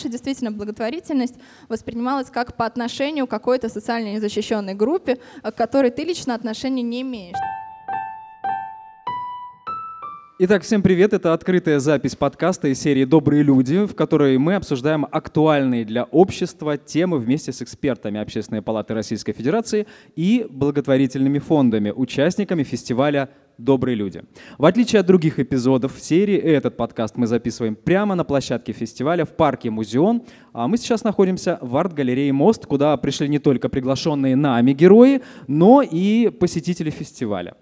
[0.00, 1.34] раньше действительно благотворительность
[1.68, 7.02] воспринималась как по отношению к какой-то социально незащищенной группе, к которой ты лично отношения не
[7.02, 7.36] имеешь.
[10.42, 11.12] Итак, всем привет.
[11.12, 16.78] Это открытая запись подкаста из серии «Добрые люди», в которой мы обсуждаем актуальные для общества
[16.78, 24.22] темы вместе с экспертами Общественной палаты Российской Федерации и благотворительными фондами, участниками фестиваля «Добрые люди».
[24.56, 29.36] В отличие от других эпизодов серии, этот подкаст мы записываем прямо на площадке фестиваля в
[29.36, 30.22] парке «Музеон».
[30.54, 35.82] А мы сейчас находимся в арт-галерее «Мост», куда пришли не только приглашенные нами герои, но
[35.82, 37.56] и посетители фестиваля.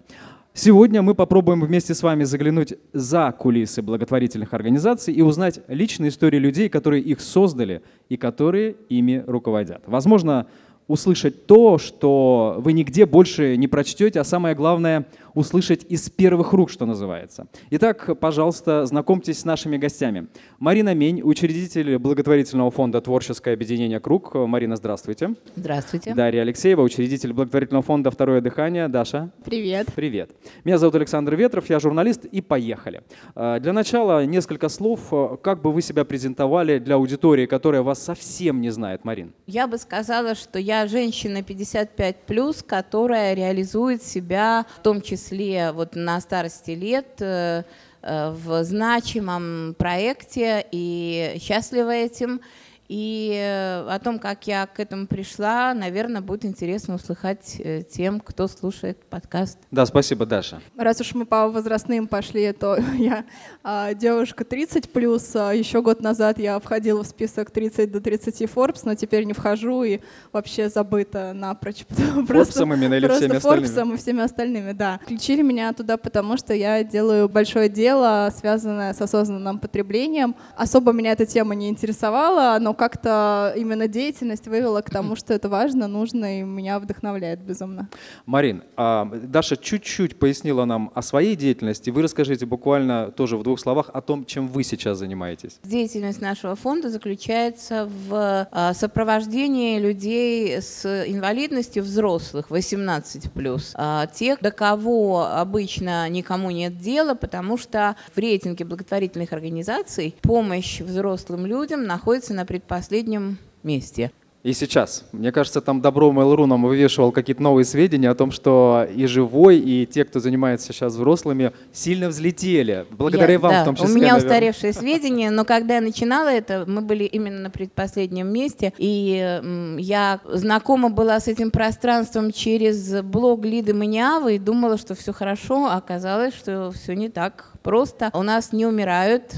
[0.61, 6.37] Сегодня мы попробуем вместе с вами заглянуть за кулисы благотворительных организаций и узнать личные истории
[6.37, 9.83] людей, которые их создали и которые ими руководят.
[9.85, 10.47] Возможно,
[10.89, 15.05] услышать то, что вы нигде больше не прочтете, а самое главное–
[15.39, 17.47] услышать из первых рук, что называется.
[17.69, 20.27] Итак, пожалуйста, знакомьтесь с нашими гостями.
[20.59, 24.35] Марина Мень, учредитель благотворительного фонда «Творческое объединение Круг».
[24.35, 25.35] Марина, здравствуйте.
[25.55, 26.13] Здравствуйте.
[26.13, 28.89] Дарья Алексеева, учредитель благотворительного фонда «Второе дыхание».
[28.89, 29.31] Даша.
[29.45, 29.87] Привет.
[29.95, 30.31] Привет.
[30.65, 33.03] Меня зовут Александр Ветров, я журналист, и поехали.
[33.33, 34.99] А, для начала несколько слов.
[35.41, 39.33] Как бы вы себя презентовали для аудитории, которая вас совсем не знает, Марин?
[39.47, 45.95] Я бы сказала, что я женщина 55+, которая реализует себя в том числе числе вот
[45.95, 47.63] на старости лет э,
[48.01, 52.41] э, в значимом проекте и счастлива этим.
[52.89, 58.19] И э, о том, как я к этому пришла, наверное, будет интересно услыхать э, тем,
[58.19, 59.59] кто слушает подкаст.
[59.69, 60.59] Да, спасибо, Даша.
[60.75, 63.25] Раз уж мы по возрастным пошли, то я
[63.63, 65.35] а, девушка 30 плюс.
[65.35, 69.33] А еще год назад я входила в список 30 до 30 Forbes, но теперь не
[69.33, 69.99] вхожу и
[70.31, 71.85] вообще забыта напрочь.
[72.27, 73.67] Форбсом именно или всеми остальными?
[73.67, 74.99] Форбсом и всеми остальными, да.
[75.03, 80.35] Включили меня туда, потому что я делаю большое дело, связанное с осознанным потреблением.
[80.57, 85.49] Особо меня эта тема не интересовала, но как-то именно деятельность вывела к тому, что это
[85.49, 87.89] важно, нужно и меня вдохновляет безумно.
[88.25, 91.89] Марин, а Даша чуть-чуть пояснила нам о своей деятельности.
[91.89, 95.59] Вы расскажите буквально тоже в двух словах о том, чем вы сейчас занимаетесь.
[95.63, 104.51] Деятельность нашего фонда заключается в а, сопровождении людей с инвалидностью взрослых 18+, а, тех, до
[104.51, 112.33] кого обычно никому нет дела, потому что в рейтинге благотворительных организаций помощь взрослым людям находится
[112.33, 114.11] на предпочтении последнем месте.
[114.41, 115.03] И сейчас.
[115.11, 119.57] Мне кажется, там Добро Mail.ru нам вывешивал какие-то новые сведения о том, что и живой,
[119.57, 122.85] и те, кто занимается сейчас взрослыми, сильно взлетели.
[122.89, 124.25] Благодаря я, вам да, в том числе, У меня наверное.
[124.25, 129.41] устаревшие сведения, но когда я начинала это, мы были именно на предпоследнем месте, и
[129.77, 135.65] я знакома была с этим пространством через блог Лиды Маниавы и думала, что все хорошо,
[135.65, 138.09] а оказалось, что все не так просто.
[138.13, 139.33] У нас не умирают,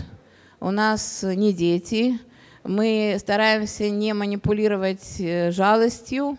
[0.60, 2.20] у нас не дети,
[2.64, 6.38] мы стараемся не манипулировать э, жалостью,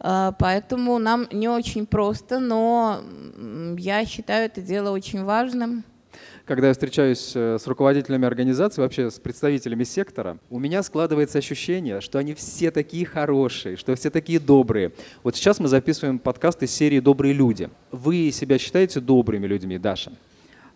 [0.00, 3.00] э, поэтому нам не очень просто, но
[3.76, 5.84] я считаю это дело очень важным.
[6.44, 12.00] Когда я встречаюсь э, с руководителями организации, вообще с представителями сектора, у меня складывается ощущение,
[12.00, 14.92] что они все такие хорошие, что все такие добрые.
[15.22, 17.68] Вот сейчас мы записываем подкаст из серии «Добрые люди».
[17.92, 20.12] Вы себя считаете добрыми людьми, Даша?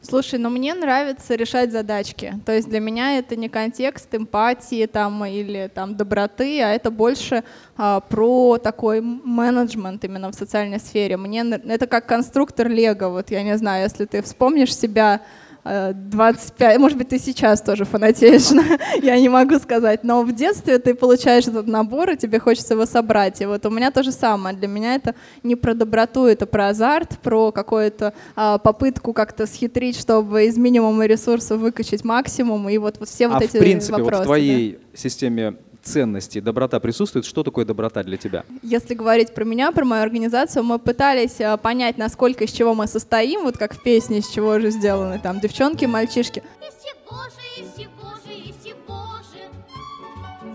[0.02, 2.34] Слушай, ну мне нравится решать задачки.
[2.44, 7.44] То есть для меня это не контекст эмпатии там, или там, доброты, а это больше
[7.76, 11.16] а, про такой менеджмент именно в социальной сфере.
[11.16, 13.10] Мне это как конструктор Лего.
[13.10, 15.20] Вот я не знаю, если ты вспомнишь себя
[15.64, 18.50] 25, может быть, ты сейчас тоже фанатеешь,
[19.02, 22.84] я не могу сказать, но в детстве ты получаешь этот набор, и тебе хочется его
[22.84, 23.40] собрать.
[23.40, 24.56] И вот у меня то же самое.
[24.56, 25.14] Для меня это
[25.44, 31.06] не про доброту, это про азарт, про какую-то а, попытку как-то схитрить, чтобы из минимума
[31.06, 34.18] ресурсов выкачать максимум, и вот, вот все вот а эти в принципе, вопросы.
[34.18, 34.98] Вот в твоей да?
[34.98, 37.24] системе ценностей доброта присутствует?
[37.24, 38.44] Что такое доброта для тебя?
[38.62, 42.86] Если говорить про меня, про мою организацию, мы пытались э, понять, насколько, из чего мы
[42.86, 46.42] состоим, вот как в песне, из чего же сделаны там девчонки, мальчишки.
[46.60, 49.50] Из чего же, из чего же, из чего же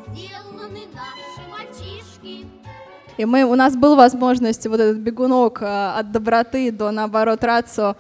[0.08, 2.46] сделаны наши мальчишки?
[3.18, 7.84] И мы, у нас была возможность вот этот бегунок э, от доброты до, наоборот, рацио
[7.86, 7.96] а,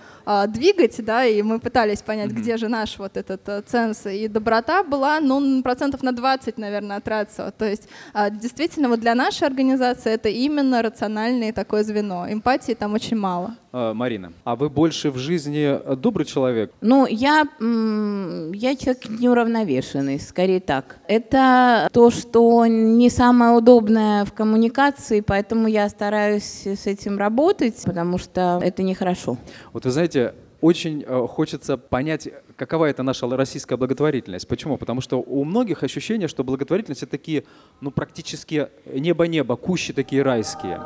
[0.47, 2.41] двигать, да, и мы пытались понять, mm-hmm.
[2.41, 4.05] где же наш вот этот а, ценз.
[4.05, 7.51] И доброта была, ну, процентов на 20, наверное, от рацио.
[7.51, 12.27] То есть а, действительно вот для нашей организации это именно рациональное такое звено.
[12.29, 13.55] Эмпатии там очень мало.
[13.71, 16.71] А, Марина, а вы больше в жизни добрый человек?
[16.81, 20.97] Ну, я, я человек неуравновешенный, скорее так.
[21.07, 28.17] Это то, что не самое удобное в коммуникации, поэтому я стараюсь с этим работать, потому
[28.17, 29.37] что это нехорошо.
[29.73, 30.16] Вот вы знаете,
[30.61, 34.47] очень э, хочется понять, какова это наша российская благотворительность.
[34.47, 34.77] Почему?
[34.77, 37.43] Потому что у многих ощущение, что благотворительность это такие,
[37.81, 40.81] ну, практически небо-небо, кущи такие райские.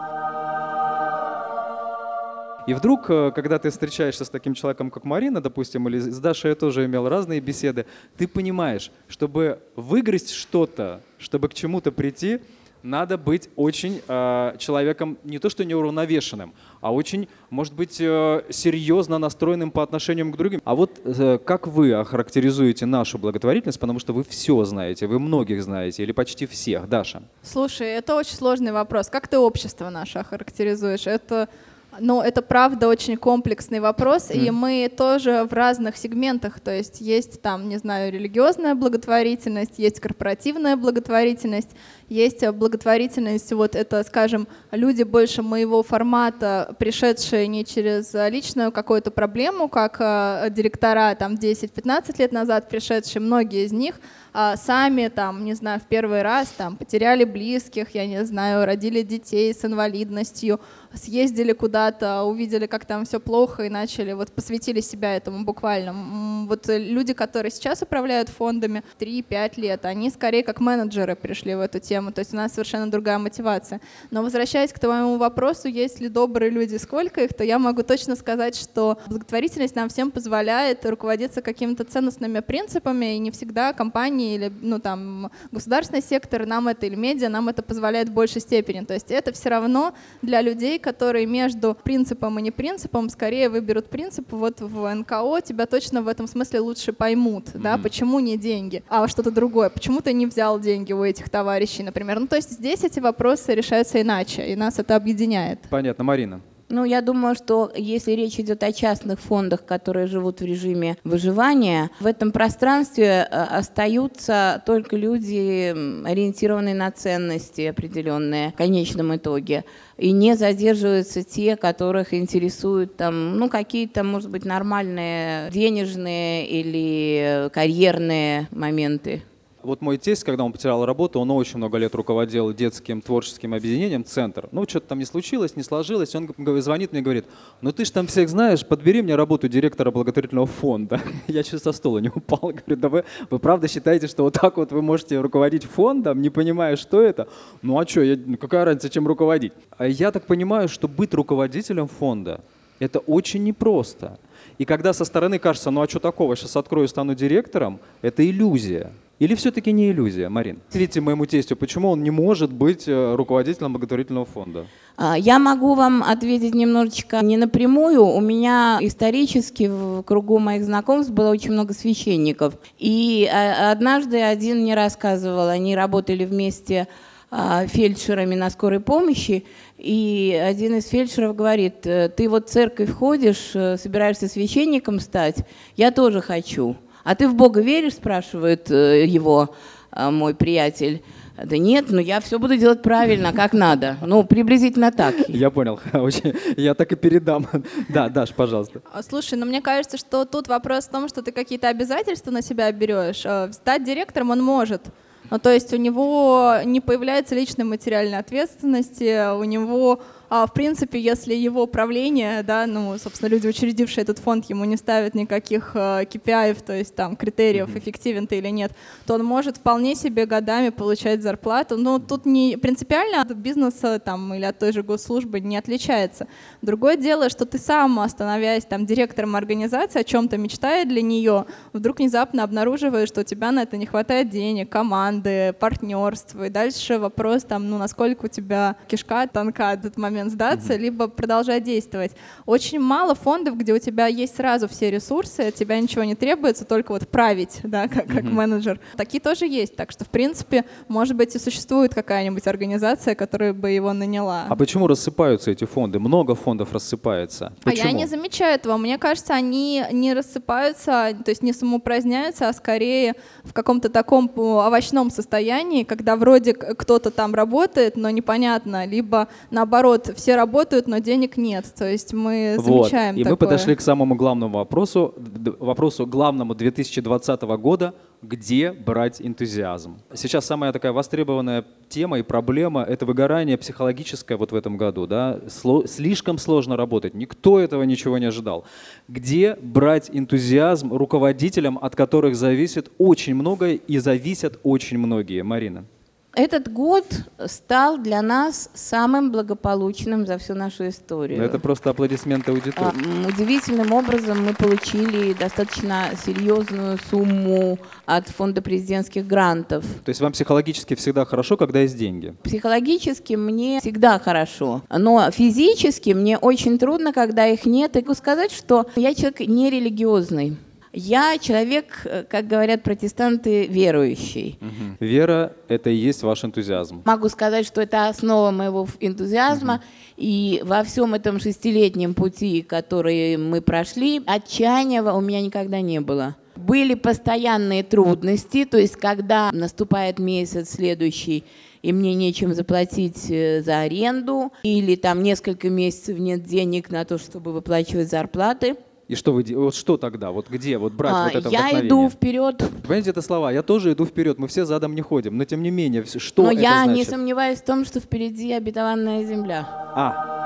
[2.67, 6.49] И вдруг, э, когда ты встречаешься с таким человеком, как Марина, допустим, или с Дашей
[6.49, 7.85] я тоже имел разные беседы,
[8.17, 12.39] ты понимаешь, чтобы выгрызть что-то, чтобы к чему-то прийти,
[12.83, 19.17] надо быть очень э, человеком не то что неуравновешенным, а очень, может быть, э, серьезно
[19.17, 20.61] настроенным по отношению к другим.
[20.63, 25.63] А вот э, как вы охарактеризуете нашу благотворительность, потому что вы все знаете, вы многих
[25.63, 27.23] знаете, или почти всех, Даша?
[27.41, 29.09] Слушай, это очень сложный вопрос.
[29.09, 31.07] Как ты общество наше охарактеризуешь?
[31.07, 31.49] Это
[31.99, 34.35] но это правда очень комплексный вопрос, mm.
[34.35, 39.99] и мы тоже в разных сегментах, то есть есть там, не знаю, религиозная благотворительность, есть
[39.99, 41.71] корпоративная благотворительность,
[42.07, 49.69] есть благотворительность, вот это, скажем, люди больше моего формата, пришедшие не через личную какую-то проблему,
[49.69, 53.95] как э, директора там 10-15 лет назад пришедшие, многие из них
[54.33, 59.01] э, сами там, не знаю, в первый раз там потеряли близких, я не знаю, родили
[59.01, 60.59] детей с инвалидностью,
[60.93, 66.45] съездили куда-то, увидели, как там все плохо и начали, вот посвятили себя этому буквально.
[66.47, 71.79] Вот люди, которые сейчас управляют фондами 3-5 лет, они скорее как менеджеры пришли в эту
[71.79, 73.81] тему, то есть у нас совершенно другая мотивация.
[74.09, 78.15] Но возвращаясь к твоему вопросу, есть ли добрые люди, сколько их, то я могу точно
[78.15, 84.51] сказать, что благотворительность нам всем позволяет руководиться какими-то ценностными принципами, и не всегда компании или
[84.61, 88.83] ну, там, государственный сектор нам это или медиа нам это позволяет в большей степени.
[88.85, 93.89] То есть это все равно для людей, которые между принципом и не принципом скорее выберут
[93.89, 94.31] принцип.
[94.31, 97.61] Вот в НКО тебя точно в этом смысле лучше поймут, mm-hmm.
[97.61, 99.69] да, почему не деньги, а что-то другое.
[99.69, 102.19] Почему ты не взял деньги у этих товарищей, например.
[102.19, 105.59] Ну, то есть здесь эти вопросы решаются иначе, и нас это объединяет.
[105.69, 106.41] Понятно, Марина.
[106.71, 111.89] Ну, я думаю, что если речь идет о частных фондах, которые живут в режиме выживания,
[111.99, 115.71] в этом пространстве э, остаются только люди,
[116.07, 119.65] ориентированные на ценности определенные в конечном итоге.
[119.97, 128.47] И не задерживаются те, которых интересуют там, ну, какие-то, может быть, нормальные денежные или карьерные
[128.51, 129.23] моменты.
[129.63, 134.03] Вот мой тесть, когда он потерял работу, он очень много лет руководил детским творческим объединением
[134.03, 134.49] «Центр».
[134.51, 136.15] Ну, что-то там не случилось, не сложилось.
[136.15, 137.25] Он звонит мне и говорит,
[137.61, 140.99] ну ты же там всех знаешь, подбери мне работу директора благотворительного фонда.
[141.27, 142.39] Я чуть со стола не упал.
[142.41, 146.29] Говорю, да вы, вы правда считаете, что вот так вот вы можете руководить фондом, не
[146.29, 147.27] понимая, что это?
[147.61, 149.53] Ну а что, я, ну, какая разница, чем руководить?
[149.77, 152.41] А я так понимаю, что быть руководителем фонда–
[152.81, 154.17] это очень непросто.
[154.61, 158.91] И когда со стороны кажется, ну а что такого, сейчас открою, стану директором, это иллюзия.
[159.17, 160.59] Или все-таки не иллюзия, Марин?
[160.71, 164.67] Видите моему тестю, почему он не может быть э, руководителем благотворительного фонда?
[164.97, 168.05] А, я могу вам ответить немножечко не напрямую.
[168.05, 172.53] У меня исторически в кругу моих знакомств было очень много священников.
[172.77, 176.87] И а, однажды один мне рассказывал, они работали вместе
[177.31, 179.45] фельдшерами на скорой помощи,
[179.77, 185.37] и один из фельдшеров говорит, «Э, ты вот в церковь ходишь, э, собираешься священником стать,
[185.77, 186.75] я тоже хочу.
[187.03, 189.55] А ты в Бога веришь, спрашивает э, его
[189.91, 191.01] э, мой приятель.
[191.43, 193.97] Да нет, но я все буду делать правильно, как надо.
[194.01, 195.15] Ну, приблизительно так.
[195.27, 195.79] Я понял.
[196.57, 197.47] Я так и передам.
[197.89, 198.81] Да, Даш, пожалуйста.
[198.93, 202.41] А, слушай, ну мне кажется, что тут вопрос в том, что ты какие-то обязательства на
[202.41, 203.25] себя берешь.
[203.25, 204.83] Э, стать директором он может.
[205.31, 210.01] Ну, то есть у него не появляется личной материальной ответственности, у него
[210.33, 214.77] а, в принципе, если его правление, да, ну, собственно, люди, учредившие этот фонд, ему не
[214.77, 217.79] ставят никаких э, KPI, то есть там критериев, mm-hmm.
[217.79, 218.71] эффективен ты или нет,
[219.05, 221.75] то он может вполне себе годами получать зарплату.
[221.75, 226.27] Но тут не принципиально от бизнеса там, или от той же госслужбы не отличается.
[226.61, 231.99] Другое дело, что ты сам, становясь там директором организации, о чем-то мечтая для нее, вдруг
[231.99, 236.45] внезапно обнаруживаешь, что у тебя на это не хватает денег, команды, партнерства.
[236.45, 240.77] И дальше вопрос, там, ну, насколько у тебя кишка тонка этот момент момент сдаться, mm-hmm.
[240.77, 242.11] либо продолжать действовать.
[242.45, 246.65] Очень мало фондов, где у тебя есть сразу все ресурсы, от тебя ничего не требуется,
[246.65, 248.31] только вот править, да, как, как mm-hmm.
[248.31, 248.79] менеджер.
[248.97, 249.75] Такие тоже есть.
[249.75, 254.45] Так что, в принципе, может быть, и существует какая-нибудь организация, которая бы его наняла.
[254.49, 255.99] А почему рассыпаются эти фонды?
[255.99, 257.53] Много фондов рассыпается.
[257.63, 257.83] Почему?
[257.83, 258.77] А я не замечаю этого.
[258.77, 265.09] Мне кажется, они не рассыпаются, то есть не самоупраздняются, а скорее в каком-то таком овощном
[265.09, 271.65] состоянии, когда вроде кто-то там работает, но непонятно, либо наоборот все работают, но денег нет.
[271.77, 272.85] То есть мы вот.
[272.85, 273.31] замечаем И такое.
[273.31, 275.13] мы подошли к самому главному вопросу,
[275.59, 279.97] вопросу главному 2020 года где брать энтузиазм.
[280.13, 285.07] Сейчас самая такая востребованная тема и проблема– это выгорание психологическое вот в этом году.
[285.07, 285.39] Да?
[285.47, 288.65] Сло, слишком сложно работать, никто этого ничего не ожидал.
[289.07, 295.41] Где брать энтузиазм руководителям, от которых зависит очень многое и зависят очень многие?
[295.41, 295.85] Марина.
[296.33, 297.05] Этот год
[297.45, 301.43] стал для нас самым благополучным за всю нашу историю.
[301.43, 303.27] Это просто аплодисменты аудитории.
[303.27, 309.83] Удивительным образом мы получили достаточно серьезную сумму от фонда президентских грантов.
[310.05, 312.33] То есть вам психологически всегда хорошо, когда есть деньги?
[312.43, 317.97] Психологически мне всегда хорошо, но физически мне очень трудно, когда их нет.
[317.97, 320.57] И сказать, что я человек нерелигиозный.
[320.93, 324.57] Я человек, э, как говорят протестанты, верующий.
[324.59, 325.05] Угу.
[325.05, 327.03] Вера— это и есть ваш энтузиазм.
[327.05, 329.75] Могу сказать, что это основа моего энтузиазма.
[329.75, 329.81] Угу.
[330.17, 336.35] И во всем этом шестилетнем пути, который мы прошли, отчаяния у меня никогда не было.
[336.57, 341.45] Были постоянные трудности, то есть когда наступает месяц следующий,
[341.81, 347.17] и мне нечем заплатить э, за аренду, или там несколько месяцев нет денег на то,
[347.17, 348.75] чтобы выплачивать зарплаты–
[349.11, 350.31] и что вы вот что тогда?
[350.31, 352.63] Вот где вот брать а, вот это Я иду вперед.
[352.83, 353.51] Понимаете, это слова.
[353.51, 354.39] Я тоже иду вперед.
[354.39, 355.37] Мы все задом не ходим.
[355.37, 356.95] Но тем не менее, что Но это я значит?
[356.95, 359.67] не сомневаюсь в том, что впереди обетованная земля.
[359.97, 360.39] А.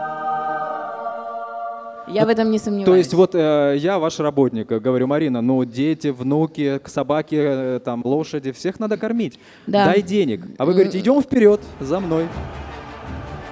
[2.07, 2.87] Я вот, в этом не сомневаюсь.
[2.87, 8.01] То есть вот э, я ваш работник, говорю, Марина, ну дети, внуки, собаки, э, там
[8.03, 9.37] лошади, всех надо кормить.
[9.67, 9.85] Да.
[9.85, 10.41] Дай денег.
[10.57, 12.27] А вы говорите, идем вперед, за мной.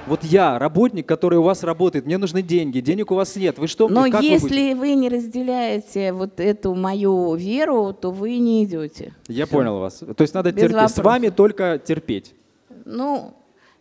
[0.06, 3.58] Вот я, работник, который у вас работает, мне нужны деньги, денег у вас нет.
[3.58, 3.88] Вы что?
[3.88, 9.14] Но как если вы, вы не разделяете вот эту мою веру, то вы не идете.
[9.28, 9.54] Я Все.
[9.54, 9.98] понял вас.
[9.98, 10.74] То есть надо Без терпеть.
[10.74, 10.98] Вопросов.
[10.98, 12.34] С вами только терпеть.
[12.84, 13.32] Ну,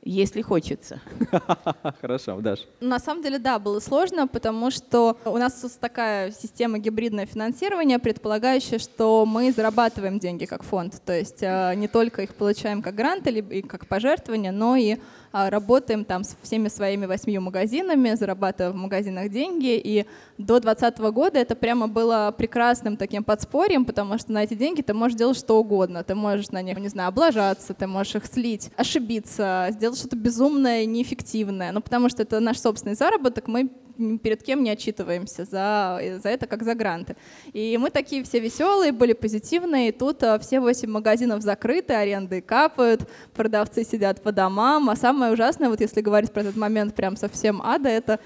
[0.01, 1.01] если хочется.
[2.01, 2.67] Хорошо, Даш.
[2.79, 8.79] На самом деле, да, было сложно, потому что у нас такая система гибридное финансирование, предполагающая,
[8.79, 11.01] что мы зарабатываем деньги как фонд.
[11.05, 14.97] То есть э, не только их получаем как гранты или как пожертвования, но и
[15.33, 19.81] работаем там с всеми своими восьмью магазинами, зарабатываем в магазинах деньги.
[19.83, 20.05] И
[20.37, 24.93] до 2020 года это прямо было прекрасным таким подспорьем, потому что на эти деньги ты
[24.93, 26.03] можешь делать что угодно.
[26.03, 30.85] Ты можешь на них, не знаю, облажаться, ты можешь их слить, ошибиться, сделать что-то безумное,
[30.85, 31.71] неэффективное.
[31.71, 36.47] Ну, потому что это наш собственный заработок, мы перед кем не отчитываемся за, за это,
[36.47, 37.15] как за гранты.
[37.53, 42.41] И мы такие все веселые, были позитивные, и тут а, все восемь магазинов закрыты, аренды
[42.41, 47.15] капают, продавцы сидят по домам, а самое ужасное, вот если говорить про этот момент прям
[47.15, 48.19] совсем ада, это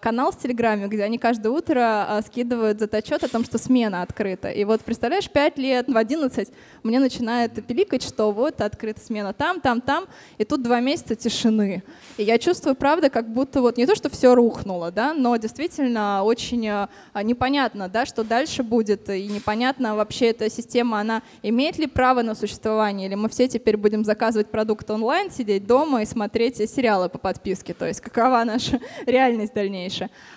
[0.00, 4.48] канал в Телеграме, где они каждое утро а, скидывают заточет о том, что смена открыта.
[4.48, 6.48] И вот, представляешь, 5 лет, в 11
[6.82, 10.06] мне начинает пиликать, что вот открыта смена там, там, там,
[10.38, 11.82] и тут два месяца тишины.
[12.16, 16.22] И я чувствую, правда, как будто вот не то, что все рухнуло, да, но действительно
[16.24, 16.88] очень а,
[17.22, 22.34] непонятно, да, что дальше будет, и непонятно вообще эта система, она имеет ли право на
[22.34, 27.18] существование, или мы все теперь будем заказывать продукт онлайн, сидеть дома и смотреть сериалы по
[27.18, 29.73] подписке, то есть какова наша реальность дальнейшая.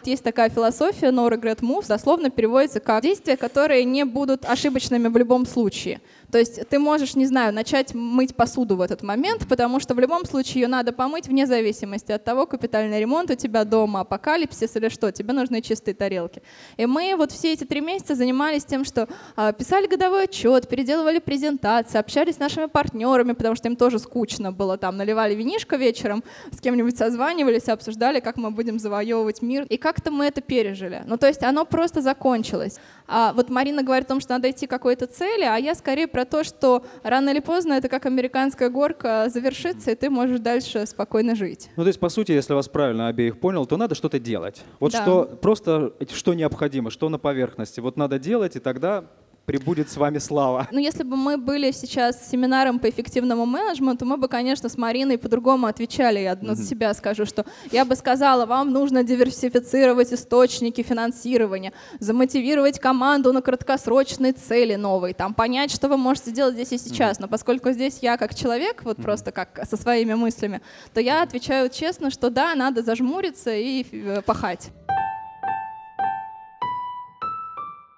[0.04, 5.18] Есть такая философия no regret move, дословно переводится как действия, которые не будут ошибочными в
[5.18, 6.02] любом случае.
[6.32, 10.00] То есть ты можешь, не знаю, начать мыть посуду в этот момент, потому что в
[10.00, 14.76] любом случае ее надо помыть вне зависимости от того, капитальный ремонт у тебя дома, апокалипсис
[14.76, 16.42] или что, тебе нужны чистые тарелки.
[16.76, 21.20] И мы вот все эти три месяца занимались тем, что а, писали годовой отчет, переделывали
[21.20, 26.24] презентации, общались с нашими партнерами, потому что им тоже скучно было там, наливали винишко вечером,
[26.52, 29.66] с кем-нибудь созванивались, обсуждали, как мы будем завоевывать мир.
[29.70, 31.04] И как-то мы это пережили.
[31.06, 32.80] Ну, то есть оно просто закончилось.
[33.08, 36.08] А вот Марина говорит о том, что надо идти к какой-то цели, а я скорее
[36.18, 40.88] про то, что рано или поздно это как американская горка завершится, и ты можешь дальше
[40.88, 41.70] спокойно жить.
[41.76, 44.64] Ну, то есть, по сути, если вас правильно обеих понял, то надо что-то делать.
[44.80, 45.04] Вот да.
[45.04, 47.82] что просто, что необходимо, что на поверхности.
[47.82, 49.04] Вот надо делать, и тогда
[49.48, 50.68] прибудет с вами слава.
[50.72, 55.18] Ну, если бы мы были сейчас семинаром по эффективному менеджменту, мы бы, конечно, с Мариной
[55.18, 56.20] по-другому отвечали.
[56.20, 56.56] Я mm-hmm.
[56.56, 63.42] за себя скажу, что я бы сказала, вам нужно диверсифицировать источники финансирования, замотивировать команду на
[63.42, 67.18] краткосрочные цели новые, там, понять, что вы можете сделать здесь и сейчас.
[67.18, 67.22] Mm-hmm.
[67.22, 69.04] Но поскольку здесь я как человек, вот mm-hmm.
[69.04, 70.60] просто как со своими мыслями,
[70.94, 74.72] то я отвечаю честно, что да, надо зажмуриться и э, пахать.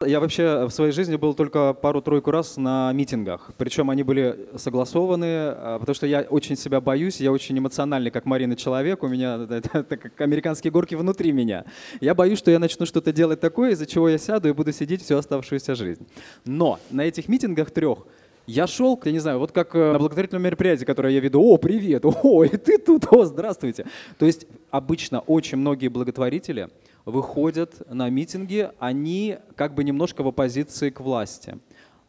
[0.08, 3.52] Я вообще в своей жизни был только пару-тройку раз на митингах.
[3.58, 8.24] Причем они были согласованы, а, потому что я очень себя боюсь, я очень эмоциональный, как
[8.24, 9.04] Марина, человек.
[9.04, 11.66] У меня это, это как американские горки внутри меня.
[12.00, 15.04] Я боюсь, что я начну что-то делать такое, из-за чего я сяду и буду сидеть
[15.04, 16.08] всю оставшуюся жизнь.
[16.46, 18.08] Но на этих митингах трех
[18.48, 21.58] я шел, я не знаю, вот как э, на благотворительном мероприятии, которое я веду, о,
[21.58, 23.86] привет, о, и ты тут, о, здравствуйте.
[24.18, 26.70] То есть обычно очень многие благотворители–
[27.10, 31.58] выходят на митинги, они как бы немножко в оппозиции к власти.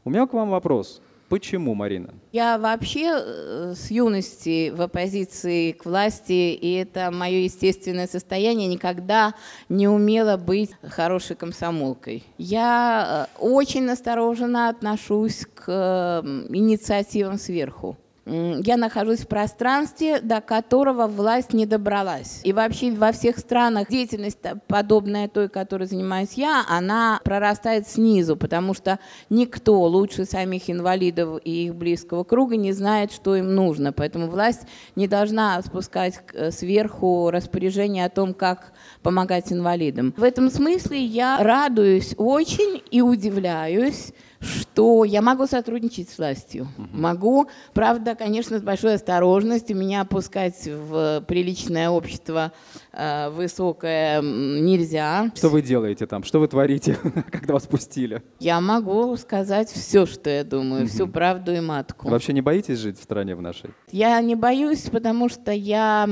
[0.04, 1.00] У меня к вам вопрос.
[1.30, 2.12] Почему, Марина?
[2.32, 9.34] Я вообще э, с юности в оппозиции к власти, и это мое естественное состояние, никогда
[9.68, 12.24] не умела быть хорошей комсомолкой.
[12.36, 17.96] Я э, очень настороженно отношусь к инициативам сверху
[18.30, 22.40] я нахожусь в пространстве, до которого власть не добралась.
[22.44, 28.74] И вообще во всех странах деятельность подобная той, которой занимаюсь я, она прорастает снизу, потому
[28.74, 33.92] что никто лучше самих инвалидов и их близкого круга не знает, что им нужно.
[33.92, 34.62] Поэтому власть
[34.94, 38.72] не должна спускать э, сверху распоряжение о том, как
[39.02, 40.14] помогать инвалидам.
[40.16, 46.68] В этом смысле я радуюсь очень и удивляюсь, что я могу сотрудничать с властью.
[46.78, 46.88] Угу.
[46.92, 52.52] Могу, правда, конечно, с большой осторожностью меня опускать в приличное общество
[52.92, 55.30] э, высокое нельзя.
[55.34, 56.24] Что вы делаете там?
[56.24, 56.96] Что вы творите,
[57.30, 58.22] когда вас пустили?
[58.38, 60.90] Я могу сказать все, что я думаю, угу.
[60.90, 62.08] всю правду и матку.
[62.08, 63.70] вообще не боитесь жить в стране в нашей?
[63.90, 66.08] Я не боюсь, потому что я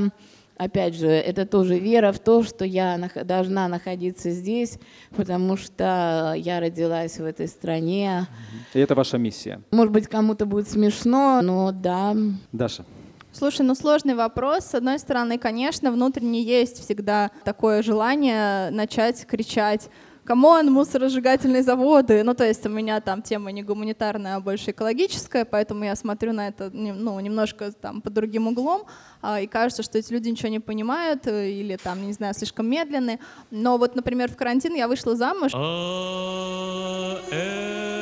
[0.58, 4.78] опять же, это тоже вера в то, что я должна находиться здесь,
[5.16, 8.26] потому что я родилась в этой стране.
[8.74, 9.62] И это ваша миссия.
[9.70, 12.14] Может быть, кому-то будет смешно, но да.
[12.52, 12.84] Даша.
[13.32, 14.64] Слушай, ну сложный вопрос.
[14.64, 19.90] С одной стороны, конечно, внутренне есть всегда такое желание начать кричать
[20.28, 22.22] come on, мусоросжигательные заводы.
[22.22, 26.34] Ну, то есть у меня там тема не гуманитарная, а больше экологическая, поэтому я смотрю
[26.34, 28.82] на это ну, немножко там под другим углом,
[29.22, 32.68] а, и кажется, что эти люди ничего не понимают э, или там, не знаю, слишком
[32.68, 33.20] медленные.
[33.50, 35.52] Но вот, например, в карантин я вышла замуж.
[35.54, 37.98] А это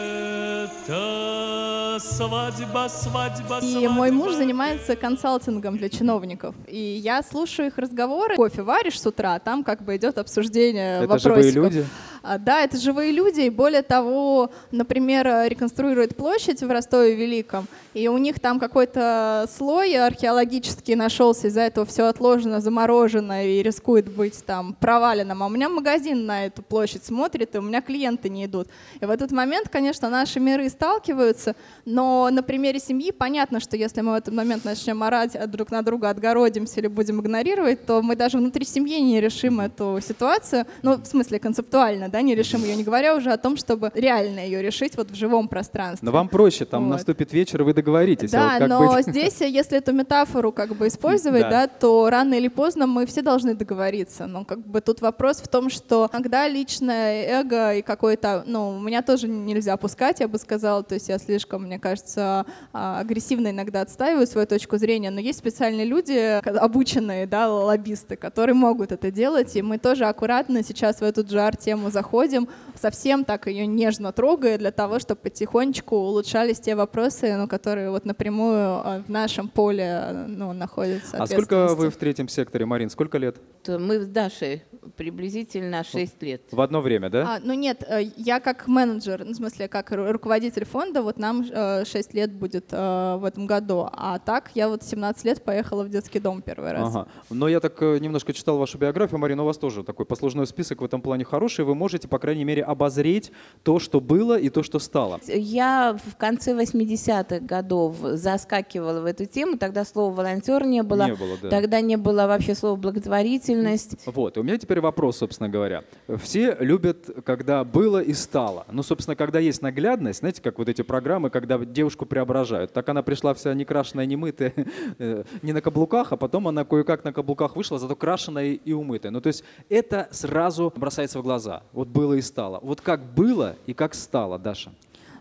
[2.00, 3.66] свадьба, свадьба, свадьба.
[3.66, 6.56] И мой муж занимается консалтингом для чиновников.
[6.66, 8.34] И я слушаю их разговоры.
[8.34, 11.36] Кофе варишь с утра, там как бы идет обсуждение это вопросиков.
[11.36, 11.86] живые люди?
[12.28, 18.08] А, да, это живые люди, и более того, например, реконструируют площадь в Ростове Великом, и
[18.08, 24.44] у них там какой-то слой археологический нашелся, из-за этого все отложено, заморожено и рискует быть
[24.44, 25.40] там проваленным.
[25.40, 28.66] А у меня магазин на эту площадь смотрит, и у меня клиенты не идут.
[29.00, 31.54] И в этот момент, конечно, наши миры сталкиваются,
[31.84, 35.82] но на примере семьи понятно, что если мы в этот момент начнем орать друг на
[35.82, 40.96] друга, отгородимся или будем игнорировать, то мы даже внутри семьи не решим эту ситуацию, ну,
[40.96, 44.62] в смысле концептуально, да, не решим ее, не говоря уже о том, чтобы реально ее
[44.62, 46.06] решить вот в живом пространстве.
[46.06, 46.92] Но вам проще, там вот.
[46.92, 48.30] наступит вечер, вы договоритесь.
[48.30, 49.06] Да, а вот но быть?
[49.06, 51.50] здесь, если эту метафору как бы использовать, да.
[51.50, 54.26] да, то рано или поздно мы все должны договориться.
[54.26, 59.02] Но как бы тут вопрос в том, что иногда личное эго и какое-то, ну, меня
[59.02, 63.82] тоже нельзя опускать, я бы сказала, то есть я слишком, мне кажется, а, агрессивно иногда
[63.82, 69.54] отстаиваю свою точку зрения, но есть специальные люди, обученные, да, лоббисты, которые могут это делать,
[69.56, 74.58] и мы тоже аккуратно сейчас в эту джар-тему заходим заходим, совсем так ее нежно трогая
[74.58, 80.24] для того, чтобы потихонечку улучшались те вопросы, ну, которые вот напрямую а, в нашем поле
[80.28, 81.16] ну, находятся.
[81.18, 82.90] А сколько вы в третьем секторе, Марин?
[82.90, 83.36] Сколько лет?
[83.66, 84.62] Мы с Дашей
[84.96, 86.42] приблизительно 6 лет.
[86.52, 87.36] В одно время, да?
[87.36, 91.44] А, ну нет, э, я как менеджер, ну, в смысле, как руководитель фонда, вот нам
[91.44, 93.88] 6 э, лет будет э, в этом году.
[93.92, 96.88] А так я вот 17 лет поехала в детский дом первый раз.
[96.94, 97.08] Ага.
[97.30, 100.84] Но я так немножко читал вашу биографию, Марина, у вас тоже такой послужной список в
[100.84, 101.64] этом плане хороший.
[101.64, 105.20] Вы можете, по крайней мере, обозреть то, что было и то, что стало.
[105.26, 111.04] Я в конце 80-х годов заскакивала в эту тему, тогда слова волонтер не было.
[111.04, 111.50] Не было, да.
[111.50, 113.96] Тогда не было вообще слова благотворительность.
[114.06, 115.84] Вот, и у меня теперь вопрос, собственно говоря.
[116.22, 118.66] Все любят, когда было и стало.
[118.70, 122.72] Ну, собственно, когда есть наглядность, знаете, как вот эти программы, когда девушку преображают.
[122.72, 124.52] Так она пришла вся не крашеная, не мытая,
[124.98, 129.12] э, не на каблуках, а потом она кое-как на каблуках вышла, зато крашеная и умытая.
[129.12, 131.62] Ну, то есть это сразу бросается в глаза.
[131.76, 132.58] Вот было и стало.
[132.62, 134.72] Вот как было и как стало, Даша?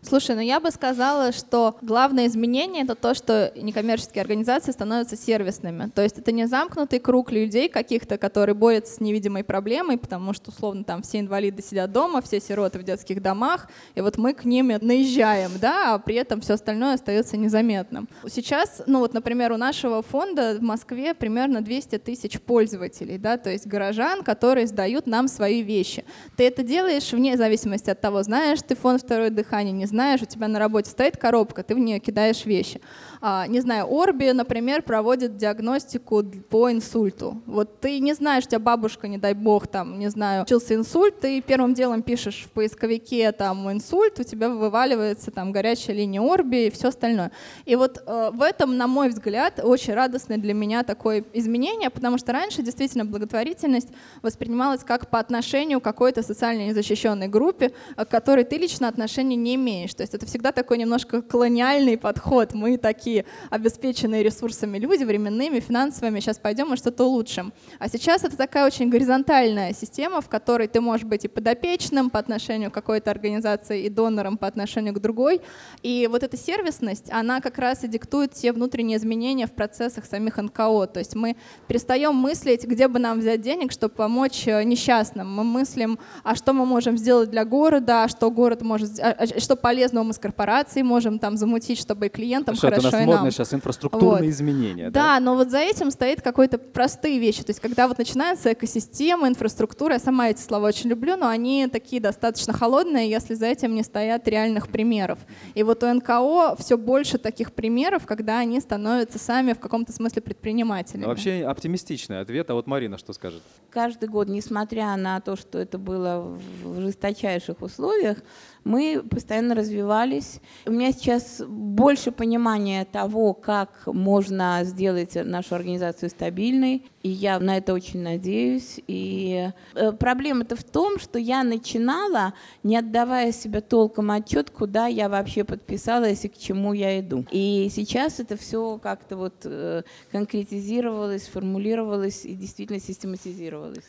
[0.08, 5.90] Слушай, ну я бы сказала, что главное изменение это то, что некоммерческие организации становятся сервисными.
[5.90, 10.52] То есть это не замкнутый круг людей каких-то, которые борются с невидимой проблемой, потому что,
[10.52, 14.46] условно, там все инвалиды сидят дома, все сироты в детских домах, и вот мы к
[14.46, 18.08] ним наезжаем, да, а при этом все остальное остается незаметным.
[18.30, 23.50] Сейчас, ну вот, например, у нашего фонда в Москве примерно 200 тысяч пользователей, да, то
[23.50, 26.06] есть горожан, которые сдают нам свои вещи.
[26.38, 30.26] Ты это делаешь вне зависимости от того, знаешь ты фонд «Второе дыхание», не знаешь, у
[30.26, 32.82] тебя на работе стоит коробка, ты в нее кидаешь вещи.
[33.28, 37.42] А, не знаю, Орби, например, проводит диагностику по инсульту.
[37.48, 41.22] Вот ты не знаешь, у тебя бабушка, не дай бог, там, не знаю, учился инсульт,
[41.22, 46.68] ты первым делом пишешь в поисковике там инсульт, у тебя вываливается там горячая линия Орби
[46.68, 47.32] и все остальное.
[47.66, 52.20] И вот э, в этом, на мой взгляд, очень радостное для меня такое изменение, потому
[52.20, 53.90] что раньше действительно благотворительность
[54.22, 59.56] воспринималась как по отношению к какой-то социально незащищенной группе, к которой ты лично отношения не
[59.56, 59.96] имеешь.
[59.96, 62.54] То есть это всегда такой немножко колониальный подход.
[62.54, 63.15] Мы такие
[63.50, 67.54] обеспеченные ресурсами люди, временными, финансовыми, сейчас пойдем и что-то улучшим.
[67.80, 72.20] А сейчас это такая очень горизонтальная система, в которой ты можешь быть и подопечным по
[72.20, 75.42] отношению к какой-то организации, и донором по отношению к другой.
[75.84, 80.38] И вот эта сервисность, она как раз и диктует те внутренние изменения в процессах самих
[80.38, 80.88] НКО.
[80.88, 81.36] То есть мы
[81.68, 85.34] перестаем мыслить, где бы нам взять денег, чтобы помочь э, несчастным.
[85.34, 89.40] Мы мыслим, а что мы можем сделать для города, а что город может, а, а,
[89.40, 93.24] что полезного мы с корпорацией можем там замутить, чтобы и клиентам что хорошо, и модные
[93.24, 93.32] нам.
[93.32, 94.30] сейчас инфраструктурные Вот.
[94.30, 94.90] изменения.
[94.90, 97.44] Да, но вот за этим стоит какие-то простые вещи.
[97.44, 101.68] То есть когда вот начинается экосистема, инфраструктура, я сама эти слова очень люблю, но они
[101.68, 105.20] такие достаточно холодные, если за этим не стоят реальных примеров.
[105.54, 110.22] И вот у НКО все больше таких примеров, когда они становятся сами в каком-то смысле
[110.22, 111.04] предпринимателями.
[111.04, 112.50] Ну, Вообще оптимистичный ответ.
[112.50, 113.42] А вот Марина что скажет?
[113.70, 118.20] каждый год, несмотря на то, что это было в жесточайших условиях,
[118.66, 120.42] мы постоянно развивались.
[120.66, 127.58] У меня сейчас больше понимания того, как можно сделать нашу организацию стабильной, и я на
[127.58, 128.80] это очень надеюсь.
[128.88, 135.10] И э, проблема-то в том, что я начинала, не отдавая себе толком отчет, куда я
[135.10, 137.26] вообще подписалась и к чему я иду.
[137.30, 143.86] И сейчас это все как-то вот э, конкретизировалось, формулировалось и действительно систематизировалось.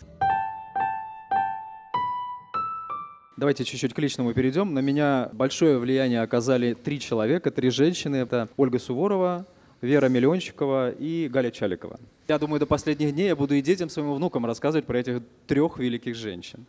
[3.37, 4.73] Давайте чуть-чуть к личному перейдем.
[4.73, 8.17] На меня большое влияние оказали три человека, три женщины.
[8.17, 9.45] Это Ольга Суворова,
[9.83, 12.01] Вера Миллиончикова и Галя Чаликова.
[12.29, 15.77] Я думаю, до последних дней я буду и детям, своим внукам рассказывать про этих трех
[15.79, 16.65] великих женщин.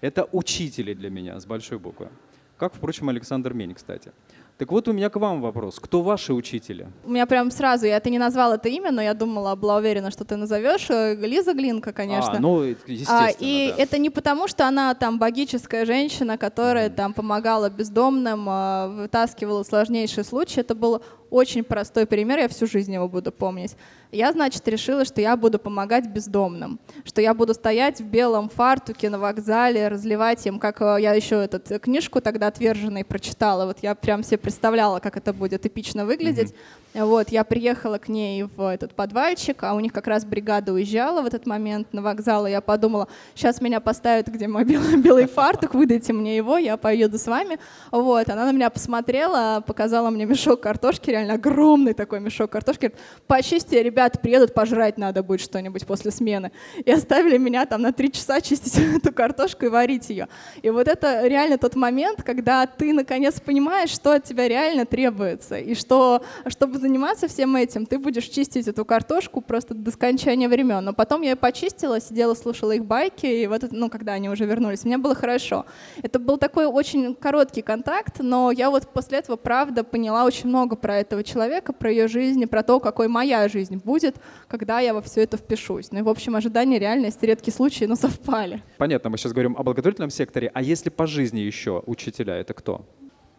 [0.00, 2.08] Это учители для меня с большой буквы.
[2.56, 4.10] Как, впрочем, Александр Мень, кстати.
[4.58, 5.78] Так вот у меня к вам вопрос.
[5.78, 6.88] Кто ваши учители?
[7.04, 10.10] У меня прям сразу, я ты не назвал это имя, но я думала, была уверена,
[10.10, 10.90] что ты назовешь.
[10.90, 12.32] Э, Лиза Глинка, конечно.
[12.32, 13.82] А, ну, А, естественно, и да.
[13.84, 20.24] это не потому, что она там богическая женщина, которая там помогала бездомным, а, вытаскивала сложнейшие
[20.24, 20.58] случаи.
[20.58, 23.76] Это был очень простой пример, я всю жизнь его буду помнить.
[24.10, 29.10] Я, значит, решила, что я буду помогать бездомным, что я буду стоять в белом фартуке
[29.10, 33.66] на вокзале, разливать им, как э, я еще этот, э, книжку тогда «Отверженный» прочитала.
[33.66, 36.54] Вот я прям себе представляла, как это будет эпично выглядеть.
[36.94, 41.20] Вот, я приехала к ней в этот подвальчик, а у них как раз бригада уезжала
[41.20, 45.26] в этот момент на вокзал, и я подумала, сейчас меня поставят, где мой белый, белый
[45.26, 47.58] фартук, выдайте мне его, я поеду с вами.
[47.90, 52.98] Вот, она на меня посмотрела, показала мне мешок картошки, реально огромный такой мешок картошки, говорит,
[53.26, 56.52] почисти, ребята приедут, пожрать надо будет что-нибудь после смены.
[56.84, 60.28] И оставили меня там на три часа чистить эту картошку и варить ее.
[60.62, 65.58] И вот это реально тот момент, когда ты наконец понимаешь, что от тебя реально требуется,
[65.58, 70.84] и что, чтобы заниматься всем этим, ты будешь чистить эту картошку просто до скончания времен.
[70.84, 74.28] Но потом я ее почистила, сидела, слушала их байки, и вот это, ну, когда они
[74.28, 75.66] уже вернулись, мне было хорошо.
[76.02, 80.76] Это был такой очень короткий контакт, но я вот после этого, правда, поняла очень много
[80.76, 84.16] про этого человека, про ее жизнь, про то, какой моя жизнь будет,
[84.46, 85.90] когда я во все это впишусь.
[85.90, 88.62] Ну и, в общем, ожидания реальности, редкие случаи, но совпали.
[88.76, 90.50] Понятно, мы сейчас говорим о благотворительном секторе.
[90.52, 92.86] А если по жизни еще учителя, это кто?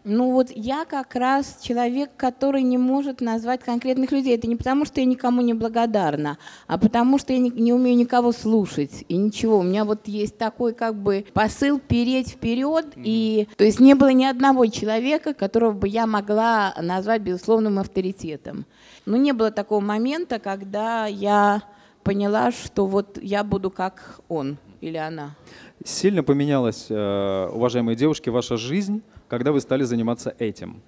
[0.05, 4.35] Ну вот я как раз человек, который не может назвать конкретных людей.
[4.35, 7.97] Это не потому, что я никому не благодарна, а потому что я не, не умею
[7.97, 9.59] никого слушать и ничего.
[9.59, 12.85] У меня вот есть такой как бы посыл переть вперед.
[12.95, 18.65] И, то есть не было ни одного человека, которого бы я могла назвать безусловным авторитетом.
[19.05, 21.61] Но не было такого момента, когда я
[22.03, 25.35] поняла, что вот я буду как он или она.
[25.83, 30.81] Сильно поменялась, э, уважаемые девушки, ваша жизнь, когда вы стали заниматься этим?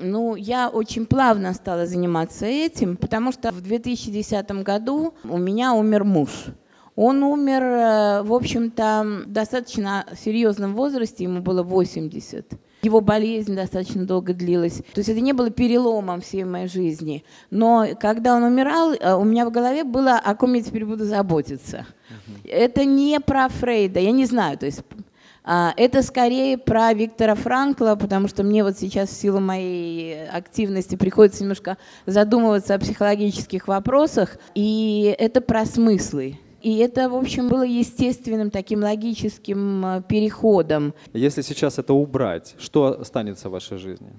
[0.00, 6.04] Ну, я очень плавно стала заниматься этим, потому что в 2010 году у меня умер
[6.04, 6.30] муж.
[6.96, 12.52] Он умер, э, в общем-то, в достаточно серьезном возрасте, ему было 80.
[12.82, 14.82] Его болезнь достаточно долго длилась.
[14.92, 17.24] То есть это не было переломом всей моей жизни.
[17.50, 21.04] Но когда он умирал, э, у меня в голове было, о ком я теперь буду
[21.04, 21.86] заботиться.
[22.44, 24.58] Это не про Фрейда, я не знаю.
[24.58, 24.82] То есть
[25.44, 30.96] а, это скорее про Виктора Франкла, потому что мне вот сейчас в силу моей активности
[30.96, 36.38] приходится немножко задумываться о психологических вопросах, и это про смыслы.
[36.62, 40.94] И это, в общем, было естественным таким логическим э, переходом.
[41.12, 44.12] Если сейчас это убрать, что останется в вашей жизни?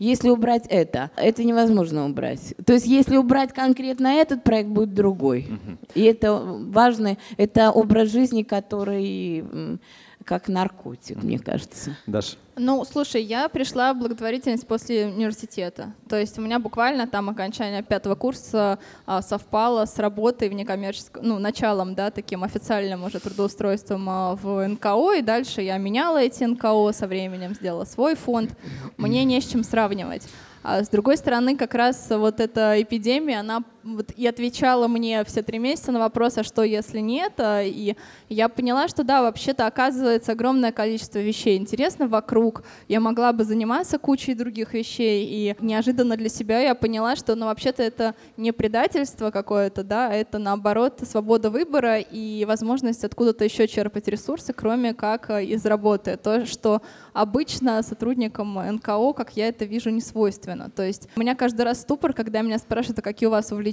[0.00, 2.54] Если убрать это, это невозможно убрать.
[2.64, 5.46] То есть если убрать конкретно этот проект, будет другой.
[5.94, 9.78] И это важно, это образ жизни, который
[10.24, 11.96] как наркотик, мне кажется.
[12.06, 12.36] Даша.
[12.56, 15.94] Ну, слушай, я пришла в благотворительность после университета.
[16.08, 21.26] То есть у меня буквально там окончание пятого курса а, совпало с работой в некоммерческом,
[21.26, 26.44] ну, началом, да, таким официальным уже трудоустройством а, в НКО, и дальше я меняла эти
[26.44, 28.50] НКО со временем, сделала свой фонд.
[28.98, 30.28] Мне не с чем сравнивать.
[30.62, 35.42] А с другой стороны, как раз вот эта эпидемия, она вот и отвечала мне все
[35.42, 37.32] три месяца на вопрос, а что если нет?
[37.38, 37.96] А, и
[38.28, 42.62] я поняла, что да, вообще-то оказывается огромное количество вещей интересно вокруг.
[42.88, 45.26] Я могла бы заниматься кучей других вещей.
[45.30, 50.38] И неожиданно для себя я поняла, что ну вообще-то это не предательство какое-то, да, это
[50.38, 56.16] наоборот свобода выбора и возможность откуда-то еще черпать ресурсы, кроме как а, из работы.
[56.16, 60.70] То, что обычно сотрудникам НКО, как я это вижу, не свойственно.
[60.70, 63.69] То есть у меня каждый раз ступор, когда меня спрашивают, а какие у вас увлечения,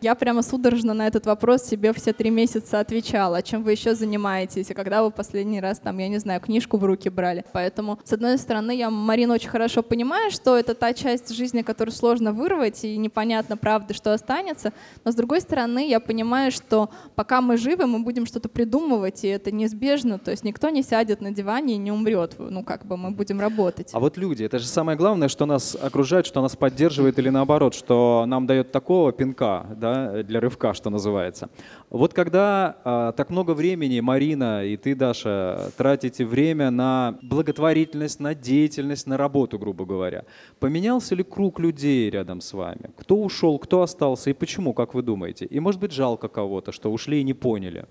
[0.00, 3.94] я прямо судорожно на этот вопрос себе все три месяца отвечала, «А чем вы еще
[3.94, 7.44] занимаетесь, и когда вы последний раз там, я не знаю, книжку в руки брали.
[7.52, 11.92] Поэтому, с одной стороны, я Марину очень хорошо понимаю, что это та часть жизни, которую
[11.94, 14.72] сложно вырвать, и непонятно, правда, что останется.
[15.04, 19.28] Но, с другой стороны, я понимаю, что пока мы живы, мы будем что-то придумывать, и
[19.28, 20.18] это неизбежно.
[20.18, 22.36] То есть никто не сядет на диване и не умрет.
[22.38, 23.90] Ну, как бы мы будем работать.
[23.92, 27.74] А вот люди, это же самое главное, что нас окружает, что нас поддерживает или наоборот,
[27.74, 29.29] что нам дает такого пинка
[29.76, 31.50] да, для рывка, что называется.
[31.88, 38.34] Вот когда а, так много времени Марина и ты, Даша, тратите время на благотворительность, на
[38.34, 40.24] деятельность, на работу, грубо говоря,
[40.58, 42.90] поменялся ли круг людей рядом с вами?
[42.96, 45.46] Кто ушел, кто остался и почему, как вы думаете?
[45.46, 47.86] И может быть жалко кого-то, что ушли и не поняли?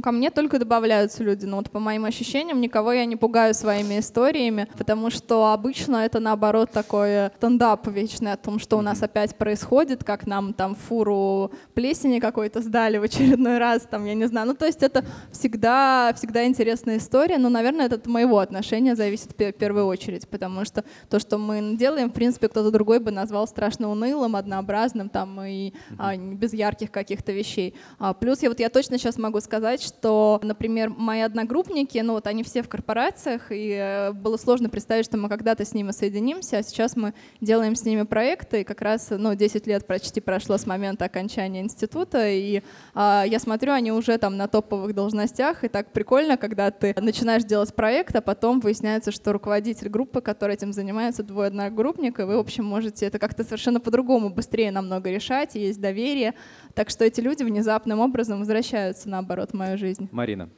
[0.00, 1.44] Ко мне только добавляются люди.
[1.44, 6.20] Но вот по моим ощущениям никого я не пугаю своими историями, потому что обычно это
[6.20, 11.50] наоборот такой стендап вечный о том, что у нас опять происходит, как нам там фуру
[11.74, 14.46] плесени какой-то сдали в очередной раз, там, я не знаю.
[14.46, 19.32] Ну, то есть это всегда, всегда интересная история, но, наверное, это от моего отношения зависит
[19.32, 23.46] в первую очередь, потому что то, что мы делаем, в принципе, кто-то другой бы назвал
[23.46, 27.74] страшно унылым, однообразным там и а, без ярких каких-то вещей.
[27.98, 32.14] А, плюс я вот я точно сейчас могу сказать, сказать, что, например, мои одногруппники, ну
[32.14, 35.90] вот они все в корпорациях, и э, было сложно представить, что мы когда-то с ними
[35.90, 40.20] соединимся, а сейчас мы делаем с ними проекты, и как раз, ну, 10 лет почти
[40.20, 42.62] прошло с момента окончания института, и
[42.94, 47.44] а, я смотрю, они уже там на топовых должностях, и так прикольно, когда ты начинаешь
[47.44, 52.36] делать проект, а потом выясняется, что руководитель группы, который этим занимается, двое одногруппников, и вы,
[52.36, 56.34] в общем, можете это как-то совершенно по-другому, быстрее намного решать, есть доверие,
[56.74, 60.08] так что эти люди внезапным образом возвращаются, наоборот, в мою жизнь.
[60.12, 60.48] Марина.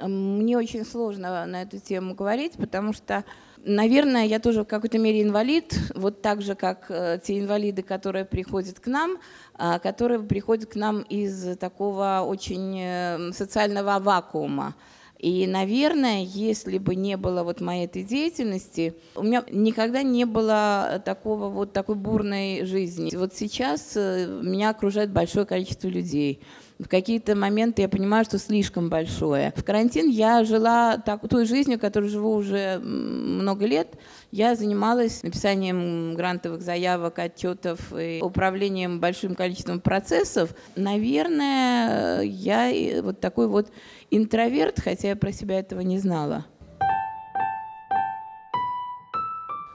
[0.00, 3.24] Мне очень сложно на эту тему говорить, потому что,
[3.64, 8.24] наверное, я тоже в какой-то мере инвалид, вот так же, как э, те инвалиды, которые
[8.24, 9.18] приходят к нам,
[9.56, 14.74] э, которые приходят к нам из такого очень э, социального вакуума.
[15.18, 21.02] И, наверное, если бы не было вот моей этой деятельности, у меня никогда не было
[21.04, 23.14] такого вот такой бурной жизни.
[23.16, 26.40] Вот сейчас э, меня окружает большое количество людей.
[26.78, 29.52] В какие-то моменты я понимаю, что слишком большое.
[29.56, 33.98] В карантин я жила так, той жизнью, которой живу уже много лет.
[34.30, 40.54] Я занималась написанием грантовых заявок, отчетов и управлением большим количеством процессов.
[40.76, 43.72] Наверное, я вот такой вот
[44.12, 46.46] интроверт, хотя я про себя этого не знала.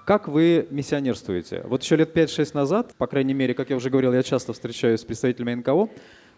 [0.06, 1.64] Как вы миссионерствуете?
[1.66, 5.02] Вот еще лет 5-6 назад, по крайней мере, как я уже говорил, я часто встречаюсь
[5.02, 5.90] с представителями НКО,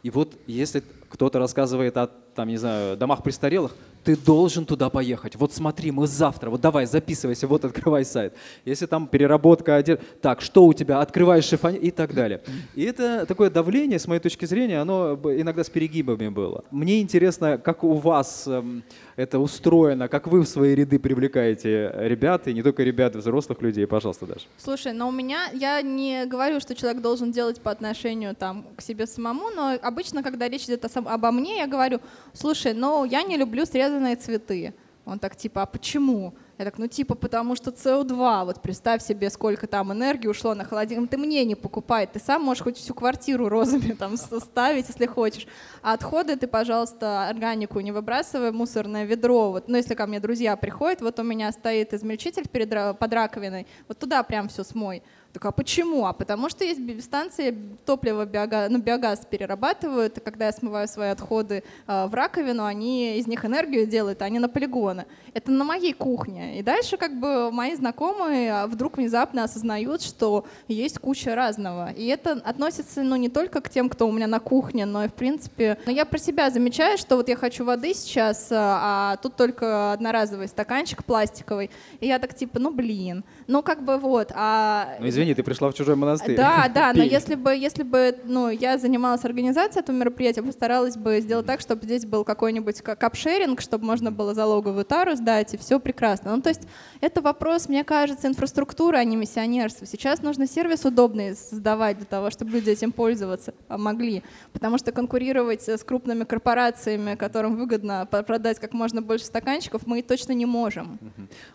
[0.03, 5.35] и вот если кто-то рассказывает о, там, не знаю, домах престарелых, ты должен туда поехать.
[5.35, 8.33] Вот смотри, мы завтра, вот давай, записывайся, вот открывай сайт.
[8.63, 12.41] Если там переработка одежды, так, что у тебя, открываешь шифонер и так далее.
[12.75, 16.63] И это такое давление, с моей точки зрения, оно иногда с перегибами было.
[16.71, 18.83] Мне интересно, как у вас эм,
[19.15, 23.87] это устроено, как вы в свои ряды привлекаете ребят, и не только ребят, взрослых людей.
[23.87, 24.45] Пожалуйста, Даша.
[24.57, 28.81] Слушай, но у меня, я не говорю, что человек должен делать по отношению там, к
[28.81, 31.99] себе самому, но обычно, когда речь идет о, обо мне, я говорю,
[32.33, 33.65] слушай, но я не люблю
[33.95, 34.73] срезанные цветы.
[35.05, 36.33] Он так типа, а почему?
[36.57, 40.63] Я так, ну типа, потому что СО2, вот представь себе, сколько там энергии ушло на
[40.63, 41.09] холодильник.
[41.11, 45.47] Ты мне не покупай, ты сам можешь хоть всю квартиру розами там ставить, если хочешь.
[45.83, 49.51] А отходы ты, пожалуйста, органику не выбрасывай мусорное ведро.
[49.51, 53.67] Вот, ну если ко мне друзья приходят, вот у меня стоит измельчитель перед, под раковиной,
[53.87, 55.03] вот туда прям все смой.
[55.35, 56.05] Так а почему?
[56.05, 57.53] А потому что есть станции
[57.85, 63.17] топлива биогаз, ну, биогаз перерабатывают, и когда я смываю свои отходы э, в раковину, они
[63.17, 65.05] из них энергию делают, а не на полигоны.
[65.33, 66.57] Это на моей кухне.
[66.57, 71.91] И дальше как бы мои знакомые а, вдруг внезапно осознают, что есть куча разного.
[71.91, 75.09] И это относится ну, не только к тем, кто у меня на кухне, но и
[75.09, 75.77] в принципе...
[75.85, 79.91] Но я про себя замечаю, что вот я хочу воды сейчас, а, а тут только
[79.91, 81.69] одноразовый стаканчик пластиковый.
[81.99, 84.31] И я так типа, ну блин, ну как бы вот.
[84.33, 84.95] А...
[85.01, 86.35] Ну извини, ты пришла в чужой монастырь.
[86.35, 91.19] Да, да, но если бы, если бы ну, я занималась организацией этого мероприятия, постаралась бы
[91.21, 95.79] сделать так, чтобы здесь был какой-нибудь капшеринг, чтобы можно было залоговую тару сдать, и все
[95.79, 96.35] прекрасно.
[96.35, 96.61] Ну, то есть
[97.01, 99.87] это вопрос, мне кажется, инфраструктуры, а не миссионерства.
[99.87, 104.23] Сейчас нужно сервис удобный создавать для того, чтобы люди этим пользоваться могли.
[104.53, 110.33] Потому что конкурировать с крупными корпорациями, которым выгодно продать как можно больше стаканчиков, мы точно
[110.33, 110.99] не можем.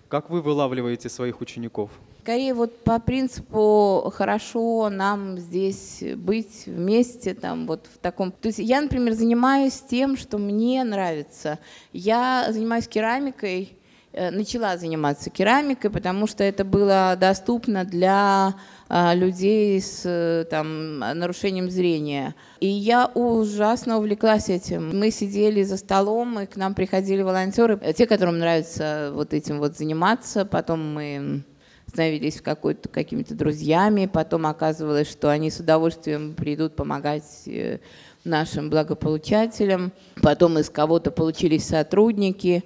[0.09, 1.90] Как вы вылавливаете своих учеников?
[2.22, 8.30] Скорее вот по принципу хорошо нам здесь быть вместе, там вот в таком.
[8.30, 11.59] То есть я, например, занимаюсь тем, что мне нравится.
[11.94, 13.72] Я занимаюсь керамикой,
[14.12, 18.54] э, начала заниматься керамикой, потому что это было доступно для
[18.90, 22.35] а, людей с э, там, нарушением зрения.
[22.61, 24.98] И я ужасно увлеклась этим.
[24.98, 29.78] Мы сидели за столом, и к нам приходили волонтеры, те, которым нравится вот этим вот
[29.78, 30.44] заниматься.
[30.44, 31.44] Потом мы
[31.90, 37.79] становились какими-то друзьями, потом оказывалось, что они с удовольствием придут помогать э,
[38.24, 42.64] нашим благополучателям, потом из кого-то получились сотрудники.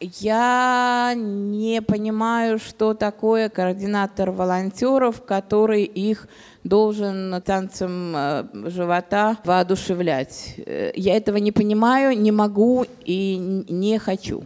[0.00, 6.28] Я не понимаю, что такое координатор волонтеров, который их
[6.64, 10.54] должен танцем э, живота воодушевлять.
[10.58, 13.36] Э, я этого не понимаю, не могу и
[13.68, 14.44] не хочу.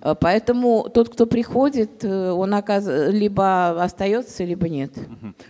[0.00, 2.86] Э, поэтому тот, кто приходит, э, он оказ...
[2.86, 4.92] либо остается, либо нет.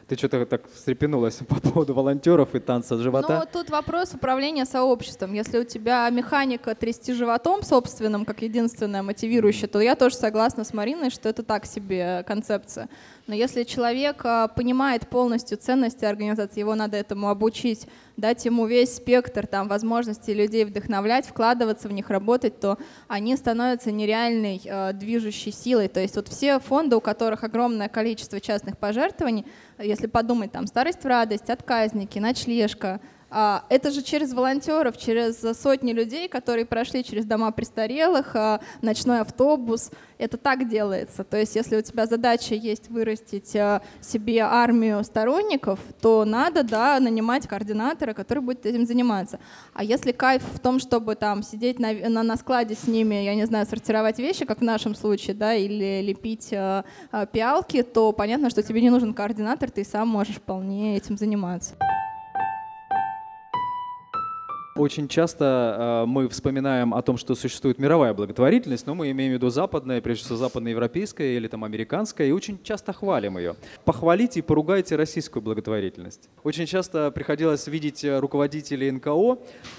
[0.06, 3.38] Ты что-то так встрепенулась по поводу волонтеров и танца живота?
[3.40, 5.34] Ну, тут вопрос управления сообществом.
[5.34, 10.72] Если у тебя механика трясти животом собственным, как единственная мотивирующая, то я тоже согласна с
[10.72, 12.88] Мариной, что это так себе концепция.
[13.28, 17.86] Но если человек а, понимает полностью ценности организации, его надо этому обучить,
[18.16, 23.92] дать ему весь спектр там, возможностей людей вдохновлять, вкладываться в них, работать, то они становятся
[23.92, 25.88] нереальной э, движущей силой.
[25.88, 29.44] То есть вот все фонды, у которых огромное количество частных пожертвований,
[29.78, 35.92] если подумать, там «Старость в радость», «Отказники», «Ночлежка», а, это же через волонтеров, через сотни
[35.92, 39.90] людей, которые прошли через дома престарелых, а, ночной автобус.
[40.16, 41.24] Это так делается.
[41.24, 46.98] То есть если у тебя задача есть вырастить а, себе армию сторонников, то надо да,
[47.00, 49.38] нанимать координатора, который будет этим заниматься.
[49.74, 53.34] А если кайф в том, чтобы там сидеть на, на, на складе с ними, я
[53.34, 56.82] не знаю, сортировать вещи, как в нашем случае, да, или лепить э,
[57.32, 61.74] пиалки, то понятно, что тебе не нужен координатор, ты сам можешь вполне этим заниматься.
[64.78, 69.34] Очень часто э, мы вспоминаем о том, что существует мировая благотворительность, но мы имеем в
[69.34, 73.56] виду западная, прежде всего западноевропейская или там американская, и очень часто хвалим ее.
[73.84, 76.28] Похвалите и поругайте российскую благотворительность.
[76.44, 79.38] Очень часто приходилось видеть руководителей НКО,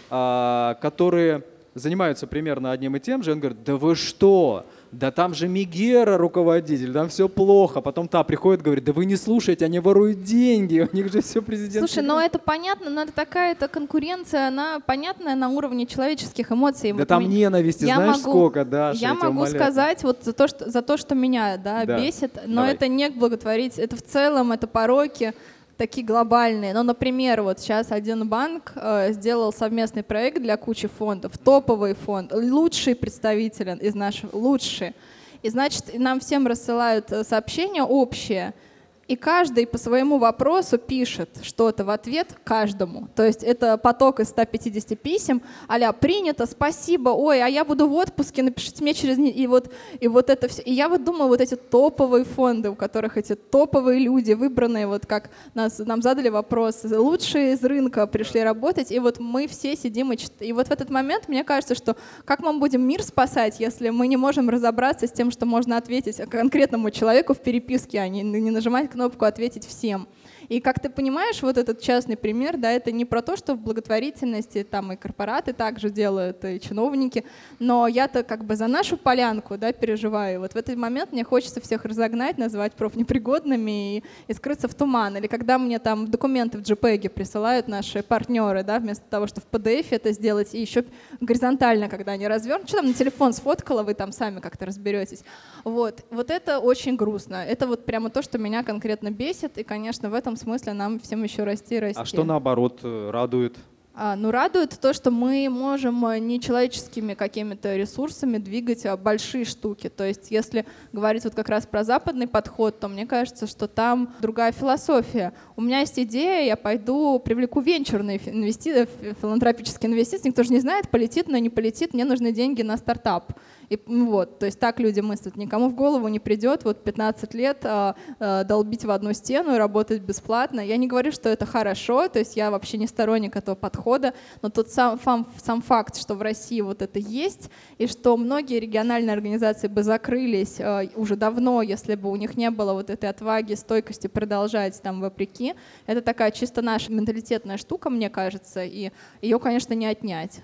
[0.10, 1.44] э, которые
[1.76, 6.18] занимаются примерно одним и тем же, он говорит, да вы что, да там же Мигера
[6.18, 7.82] руководитель, там все плохо.
[7.82, 11.42] Потом та приходит, говорит, да вы не слушайте, они воруют деньги, у них же все
[11.42, 11.88] президент.
[11.88, 16.92] Слушай, ну это понятно, но это такая-то конкуренция, она понятная на уровне человеческих эмоций.
[16.92, 17.50] Да вот там меня...
[17.50, 18.92] ненависти, я знаешь могу, сколько, да?
[18.92, 19.56] Я, я могу умоляю.
[19.56, 22.00] сказать вот за то, что, за то, что меня да, да.
[22.00, 22.74] бесит, но Давай.
[22.74, 25.34] это не благотворить, это в целом, это пороки
[25.80, 26.74] такие глобальные.
[26.74, 32.34] Ну, например, вот сейчас один банк э, сделал совместный проект для кучи фондов, топовый фонд,
[32.34, 34.94] лучший представитель из наших, лучший.
[35.42, 38.54] И значит, нам всем рассылают э, сообщения общие–
[39.10, 43.08] и каждый по своему вопросу пишет что-то в ответ каждому.
[43.16, 47.94] То есть это поток из 150 писем, а принято, спасибо, ой, а я буду в
[47.94, 49.18] отпуске, напишите мне через...
[49.18, 50.62] И вот, и вот это все.
[50.62, 55.08] И я вот думаю, вот эти топовые фонды, у которых эти топовые люди, выбранные, вот
[55.08, 60.14] как нас, нам задали вопрос, лучшие из рынка пришли работать, и вот мы все сидим
[60.14, 60.52] и читаем.
[60.52, 61.96] И вот в этот момент мне кажется, что
[62.26, 66.18] как мы будем мир спасать, если мы не можем разобраться с тем, что можно ответить
[66.30, 70.10] конкретному человеку в переписке, а не, не нажимать кнопку «Ответить всем».
[70.50, 73.62] И как ты понимаешь, вот этот частный пример, да, это не про то, что в
[73.62, 77.24] благотворительности там и корпораты также делают, и чиновники,
[77.60, 80.40] но я-то как бы за нашу полянку, да, переживаю.
[80.40, 85.18] Вот в этот момент мне хочется всех разогнать, назвать профнепригодными и, и скрыться в туман.
[85.18, 89.56] Или когда мне там документы в JPEG присылают наши партнеры, да, вместо того, чтобы в
[89.56, 90.84] PDF это сделать, и еще
[91.22, 95.24] горизонтально, когда они развернут, что там на телефон сфоткала, вы там сами как-то разберетесь.
[95.64, 97.46] Вот, вот это очень грустно.
[97.46, 101.24] Это вот прямо то, что меня конкретно бесит, и, конечно, в этом смысле нам всем
[101.24, 102.02] еще расти и расти.
[102.02, 103.58] А что наоборот э, радует?
[104.02, 109.90] А, ну, радует то, что мы можем э, нечеловеческими какими-то ресурсами двигать а, большие штуки.
[109.90, 114.14] То есть, если говорить вот как раз про западный подход, то мне кажется, что там
[114.22, 115.34] другая философия.
[115.58, 118.88] У меня есть идея, я пойду привлеку венчурные инвести...
[119.22, 120.30] филантропические инвестиции.
[120.30, 123.34] Никто же не знает, полетит, но не полетит, мне нужны деньги на стартап.
[123.70, 125.36] И вот, то есть так люди мыслят.
[125.36, 129.58] Никому в голову не придет вот 15 лет а, а, долбить в одну стену и
[129.58, 130.60] работать бесплатно.
[130.60, 134.50] Я не говорю, что это хорошо, то есть я вообще не сторонник этого подхода, но
[134.50, 139.14] тот сам, фам, сам факт, что в России вот это есть, и что многие региональные
[139.14, 143.54] организации бы закрылись а, уже давно, если бы у них не было вот этой отваги,
[143.54, 145.54] стойкости продолжать там вопреки,
[145.86, 148.92] это такая чисто наша менталитетная штука, мне кажется, и
[149.22, 150.42] ее, конечно, не отнять.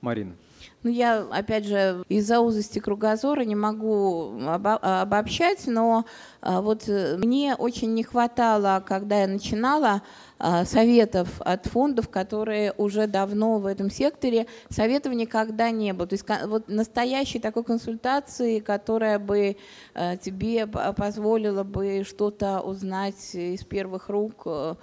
[0.00, 0.34] Марина.
[0.82, 6.06] Ну, я, опять же, из-за узости кругозора не могу обо- обобщать, но
[6.40, 10.02] а, вот э, мне очень не хватало, когда я начинала,
[10.44, 14.48] а, советов от фондов, которые уже давно в этом секторе.
[14.70, 16.08] Советов никогда не было.
[16.08, 19.56] То есть вот настоящей такой консультации, которая бы
[19.94, 24.74] а, тебе позволила бы что-то узнать из первых рук, э,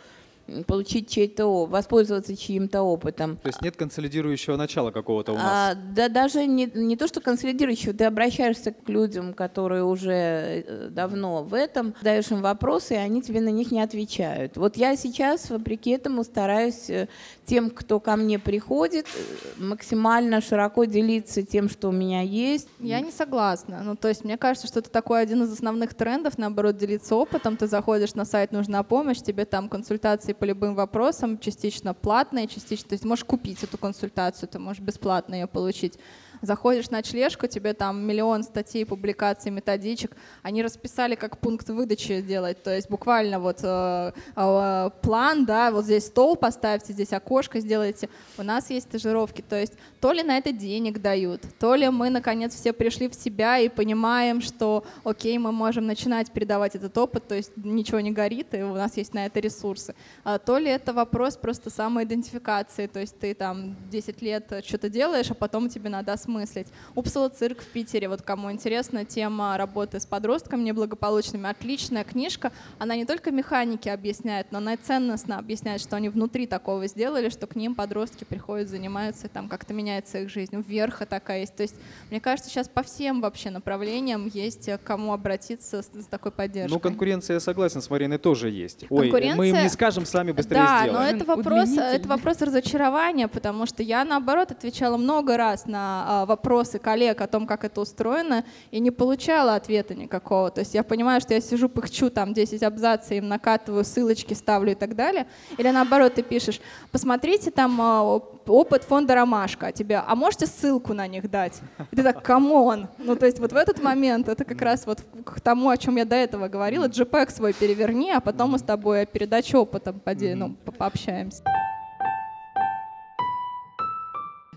[0.68, 3.38] получить чей-то, воспользоваться чьим-то опытом.
[3.38, 5.46] То есть нет консолидирующего начала какого-то у нас?
[5.46, 10.90] А, да даже не, не то, что консолидирующего, ты обращаешься к людям, которые уже э,
[10.90, 14.58] давно в этом, даешь им вопросы, и они тебе на них не отвечают.
[14.58, 17.08] Вот я сейчас, вопреки этому, стараюсь э,
[17.46, 22.68] тем, кто ко мне приходит, э, максимально широко делиться тем, что у меня есть.
[22.80, 23.82] Я не согласна.
[23.84, 27.58] Ну, то есть мне кажется, что это такой один из основных трендов, наоборот, делиться опытом.
[27.58, 32.90] Ты заходишь на сайт «Нужна помощь», тебе там консультации по любым вопросам, частично платные, частично,
[32.90, 36.00] то есть можешь купить эту консультацию, ты можешь бесплатно ее получить.
[36.42, 40.16] Заходишь на члешку, тебе там миллион статей, публикаций, методичек.
[40.42, 42.64] Они расписали, как пункт выдачи делать.
[42.64, 48.10] То есть буквально вот э, э, план, да, вот здесь стол поставьте, здесь окошко сделайте.
[48.38, 49.42] У нас есть стажировки.
[49.42, 53.16] То есть то ли на это денег дают, то ли мы, наконец, все пришли в
[53.16, 58.12] себя и понимаем, что, окей, мы можем начинать передавать этот опыт, то есть ничего не
[58.12, 59.94] горит, и у нас есть на это ресурсы.
[60.24, 65.30] А то ли это вопрос просто самоидентификации, то есть ты там 10 лет что-то делаешь,
[65.32, 66.68] а потом тебе надо осмыслить осмыслить.
[66.96, 71.50] Упсала цирк в Питере, вот кому интересно, тема работы с подростками неблагополучными.
[71.50, 72.52] Отличная книжка.
[72.78, 77.30] Она не только механики объясняет, но она и ценностно объясняет, что они внутри такого сделали,
[77.30, 80.64] что к ним подростки приходят, занимаются, там как-то меняется их жизнь.
[80.68, 81.56] Вверха такая есть.
[81.56, 81.76] То есть,
[82.10, 86.74] мне кажется, сейчас по всем вообще направлениям есть к кому обратиться с, с такой поддержкой.
[86.74, 88.86] Ну, конкуренция, я согласен, с Мариной тоже есть.
[88.90, 90.94] Ой, мы им не скажем, сами быстрее да, сделаем.
[90.94, 96.06] Да, но это вопрос, это вопрос разочарования, потому что я, наоборот, отвечала много раз на
[96.08, 100.50] а, вопросы коллег о том, как это устроено, и не получала ответа никакого.
[100.52, 104.72] То есть я понимаю, что я сижу, пыхчу там 10 абзацев, им накатываю, ссылочки ставлю
[104.72, 105.28] и так далее.
[105.58, 106.60] Или наоборот, ты пишешь,
[106.92, 108.04] посмотрите там а,
[108.48, 111.60] опыт фонда «Ромашка» а тебе, а можете ссылку на них дать?
[111.92, 112.88] И ты так, come on!
[112.98, 115.98] Ну, то есть вот в этот момент, это как раз вот к тому, о чем
[115.98, 119.94] я до этого говорила, JPEG свой переверни, а потом мы с тобой о передаче опыта
[120.36, 121.44] ну, пообщаемся.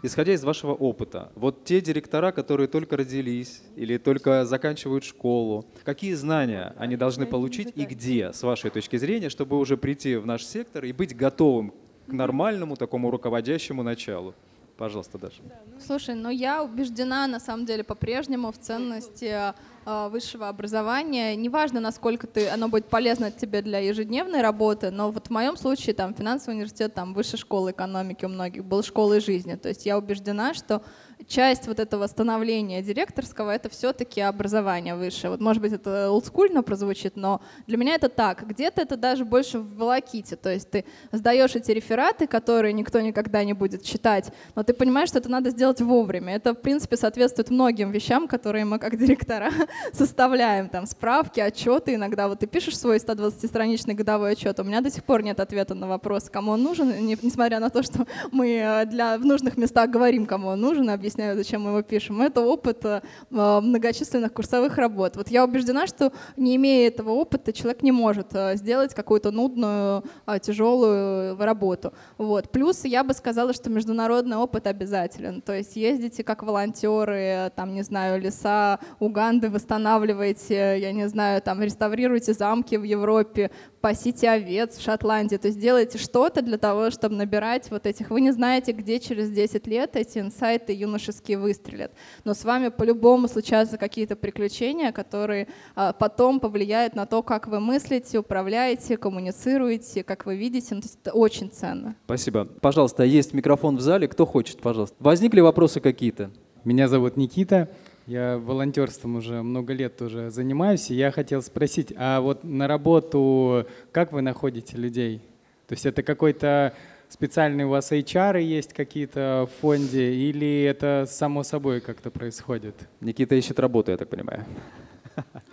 [0.04, 6.14] Исходя из вашего опыта, вот те директора, которые только родились или только заканчивают школу, какие
[6.14, 10.44] знания они должны получить и где, с вашей точки зрения, чтобы уже прийти в наш
[10.44, 11.72] сектор и быть готовым
[12.08, 14.34] к нормальному такому руководящему началу?
[14.76, 15.40] Пожалуйста, Даша.
[15.78, 19.54] Слушай, ну я убеждена на самом деле по-прежнему в ценности
[19.84, 21.34] высшего образования.
[21.34, 25.94] Неважно, насколько ты, оно будет полезно тебе для ежедневной работы, но вот в моем случае
[25.94, 29.56] там финансовый университет, там высшая школа экономики у многих был школой жизни.
[29.56, 30.82] То есть я убеждена, что
[31.28, 35.30] часть вот этого становления директорского— это все-таки образование высшее.
[35.30, 38.46] Вот, может быть, это олдскульно прозвучит, но для меня это так.
[38.46, 40.36] Где-то это даже больше в волоките.
[40.36, 45.08] То есть ты сдаешь эти рефераты, которые никто никогда не будет читать, но ты понимаешь,
[45.08, 46.34] что это надо сделать вовремя.
[46.34, 49.50] Это, в принципе, соответствует многим вещам, которые мы как директора
[49.92, 52.28] составляем там справки, отчеты иногда.
[52.28, 55.86] Вот ты пишешь свой 120-страничный годовой отчет, у меня до сих пор нет ответа на
[55.86, 56.92] вопрос, кому он нужен,
[57.22, 61.36] несмотря на то, что мы э, для, в нужных местах говорим, кому он нужен, объясняю,
[61.36, 62.22] зачем мы его пишем.
[62.22, 63.00] Это опыт э,
[63.30, 65.16] многочисленных курсовых работ.
[65.16, 70.04] Вот я убеждена, что не имея этого опыта, человек не может сделать какую-то нудную,
[70.40, 71.92] тяжелую работу.
[72.18, 72.50] Вот.
[72.50, 75.42] Плюс я бы сказала, что международный опыт обязателен.
[75.42, 81.62] То есть ездите как волонтеры, там, не знаю, леса Уганды восстанавливаете, я не знаю, там,
[81.62, 83.50] реставрируете замки в Европе,
[83.80, 85.36] пасите овец в Шотландии.
[85.36, 88.10] То есть делаете что-то для того, чтобы набирать вот этих.
[88.10, 91.92] Вы не знаете, где через 10 лет эти инсайты юношеские выстрелят.
[92.24, 97.60] Но с вами по-любому случаются какие-то приключения, которые а, потом повлияют на то, как вы
[97.60, 100.74] мыслите, управляете, коммуницируете, как вы видите.
[100.74, 101.96] Ну, то есть это очень ценно.
[102.04, 102.44] Спасибо.
[102.44, 104.06] Пожалуйста, есть микрофон в зале.
[104.06, 104.96] Кто хочет, пожалуйста.
[105.00, 106.30] Возникли вопросы какие-то?
[106.64, 107.68] Меня зовут Никита.
[108.06, 113.66] Я волонтерством уже много лет тоже занимаюсь, и я хотел спросить, а вот на работу
[113.92, 115.22] как вы находите людей?
[115.68, 116.74] То есть это какой-то
[117.12, 122.74] специальный у вас HR есть какие-то в фонде, или это само собой как-то происходит?
[123.00, 124.44] Никита ищет работу, я так понимаю.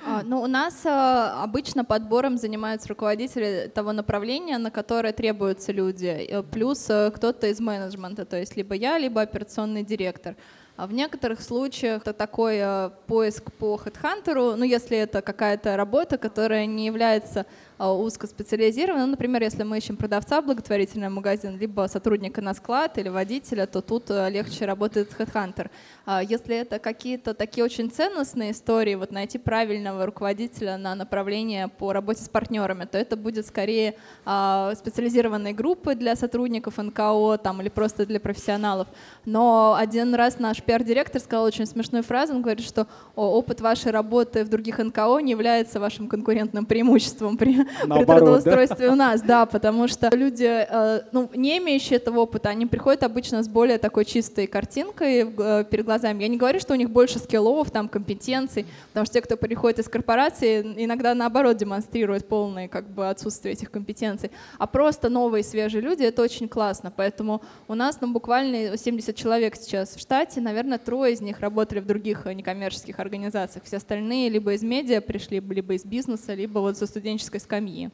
[0.05, 6.05] А, ну, у нас а, обычно подбором занимаются руководители того направления, на которое требуются люди,
[6.05, 10.36] э, плюс э, кто-то из менеджмента, то есть либо я, либо операционный директор.
[10.78, 16.18] А в некоторых случаях это такой э, поиск по HeadHunter, ну, если это какая-то работа,
[16.18, 17.45] которая не является
[17.80, 19.06] а, узкоспециализированно.
[19.06, 23.68] Ну, например, если мы ищем продавца в благотворительный магазин, либо сотрудника на склад или водителя,
[23.68, 25.70] то тут э, легче работает HeadHunter.
[26.06, 31.94] А если это какие-то такие очень ценностные истории, вот найти правильного руководителя на направление по
[31.94, 37.70] работе с партнерами, то это будет скорее а, специализированные группы для сотрудников НКО там, или
[37.70, 38.90] просто для профессионалов.
[39.24, 44.44] Но один раз наш пиар-директор сказал очень смешную фразу, он говорит, что опыт вашей работы
[44.44, 48.94] в других НКО не является вашим конкурентным преимуществом при Наоборот, при трудоустройстве да?
[48.94, 53.44] у нас, да, потому что люди, э, ну, не имеющие этого опыта, они приходят обычно
[53.44, 56.24] с более такой чистой картинкой э, перед глазами.
[56.24, 59.80] Я не говорю, что у них больше скиллов, там, компетенций, потому что те, кто приходит
[59.80, 65.82] из корпорации, иногда наоборот демонстрируют полное как бы отсутствие этих компетенций, а просто новые свежие
[65.82, 70.78] люди, это очень классно, поэтому у нас, ну, буквально 70 человек сейчас в штате, наверное,
[70.78, 75.40] трое из них работали в других э, некоммерческих организациях, все остальные либо из медиа пришли,
[75.40, 77.89] либо из бизнеса, либо вот со студенческой скамьи скамьи.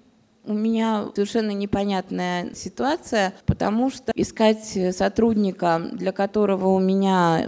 [0.47, 7.47] У меня совершенно непонятная ситуация, потому что искать сотрудника, для которого у меня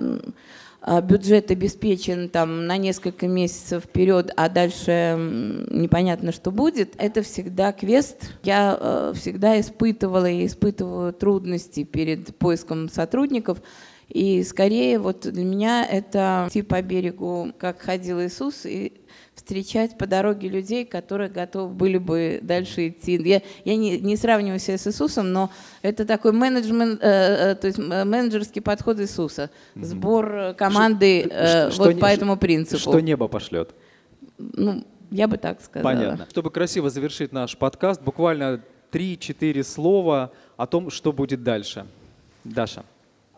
[0.81, 5.15] а, бюджет обеспечен там на несколько месяцев вперед, а дальше
[5.69, 8.31] непонятно, что будет, это всегда квест.
[8.41, 13.59] Я э, всегда испытывала и испытываю трудности перед поиском сотрудников.
[14.07, 18.93] И скорее вот для меня это идти по берегу, как ходил Иисус, и
[19.37, 23.21] встречать по дороге людей, которые готовы были бы дальше идти.
[23.23, 25.51] Я, я не, не сравниваю себя с Иисусом, но
[25.83, 31.83] это такой менеджмент, э, э, то есть э, менеджерский подход Иисуса, сбор команды э, что,
[31.83, 32.79] вот что, по этому принципу.
[32.79, 33.75] Что небо пошлет?
[34.37, 35.93] Ну, я бы так сказала.
[35.93, 36.27] Понятно.
[36.29, 38.61] Чтобы красиво завершить наш подкаст, буквально
[38.91, 41.85] 3-4 слова о том, что будет дальше.
[42.43, 42.83] Даша.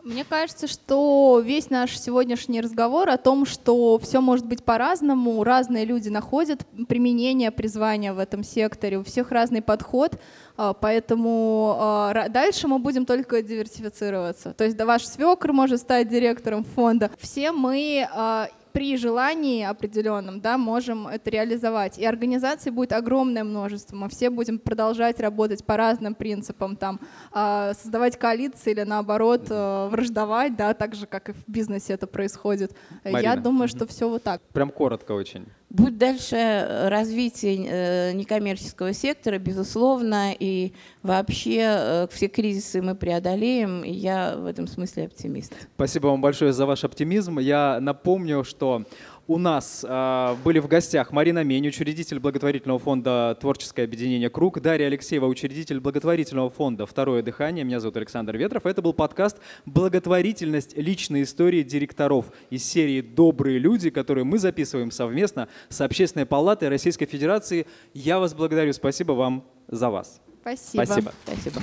[0.02, 5.84] Мне кажется, что весь наш сегодняшний разговор о том, что все может быть по-разному, разные
[5.84, 10.18] люди находят применение, призвание в этом секторе, у всех разный подход,
[10.56, 14.54] а, поэтому а, дальше мы будем только диверсифицироваться.
[14.54, 17.10] То есть да, ваш свекр может стать директором фонда.
[17.18, 21.98] Все мы а, при желании определенном, да, можем это реализовать.
[21.98, 23.96] И организаций будет огромное множество.
[23.96, 27.00] Мы все будем продолжать работать по разным принципам, там,
[27.34, 32.06] э, создавать коалиции или наоборот э, враждовать, да, так же, как и в бизнесе это
[32.06, 32.74] происходит.
[33.04, 33.18] Марина.
[33.20, 34.40] Я думаю, что все вот так.
[34.52, 35.46] Прям коротко очень.
[35.70, 40.72] Будет дальше э, развитие э, некоммерческого сектора, безусловно, и
[41.04, 45.54] вообще э, все кризисы мы преодолеем, и я в этом смысле оптимист.
[45.76, 47.38] Спасибо вам большое за ваш оптимизм.
[47.38, 48.84] Я напомню, что
[49.30, 54.86] у нас э, были в гостях Марина Мень, учредитель благотворительного фонда «Творческое объединение Круг», Дарья
[54.86, 57.64] Алексеева, учредитель благотворительного фонда «Второе дыхание».
[57.64, 58.66] Меня зовут Александр Ветров.
[58.66, 60.76] Это был подкаст «Благотворительность.
[60.76, 67.06] Личные истории директоров» из серии «Добрые люди», которые мы записываем совместно с Общественной палатой Российской
[67.06, 67.68] Федерации.
[67.94, 68.72] Я вас благодарю.
[68.72, 70.20] Спасибо вам за вас.
[70.40, 70.82] Спасибо.
[70.82, 71.12] Спасибо.
[71.24, 71.62] Спасибо.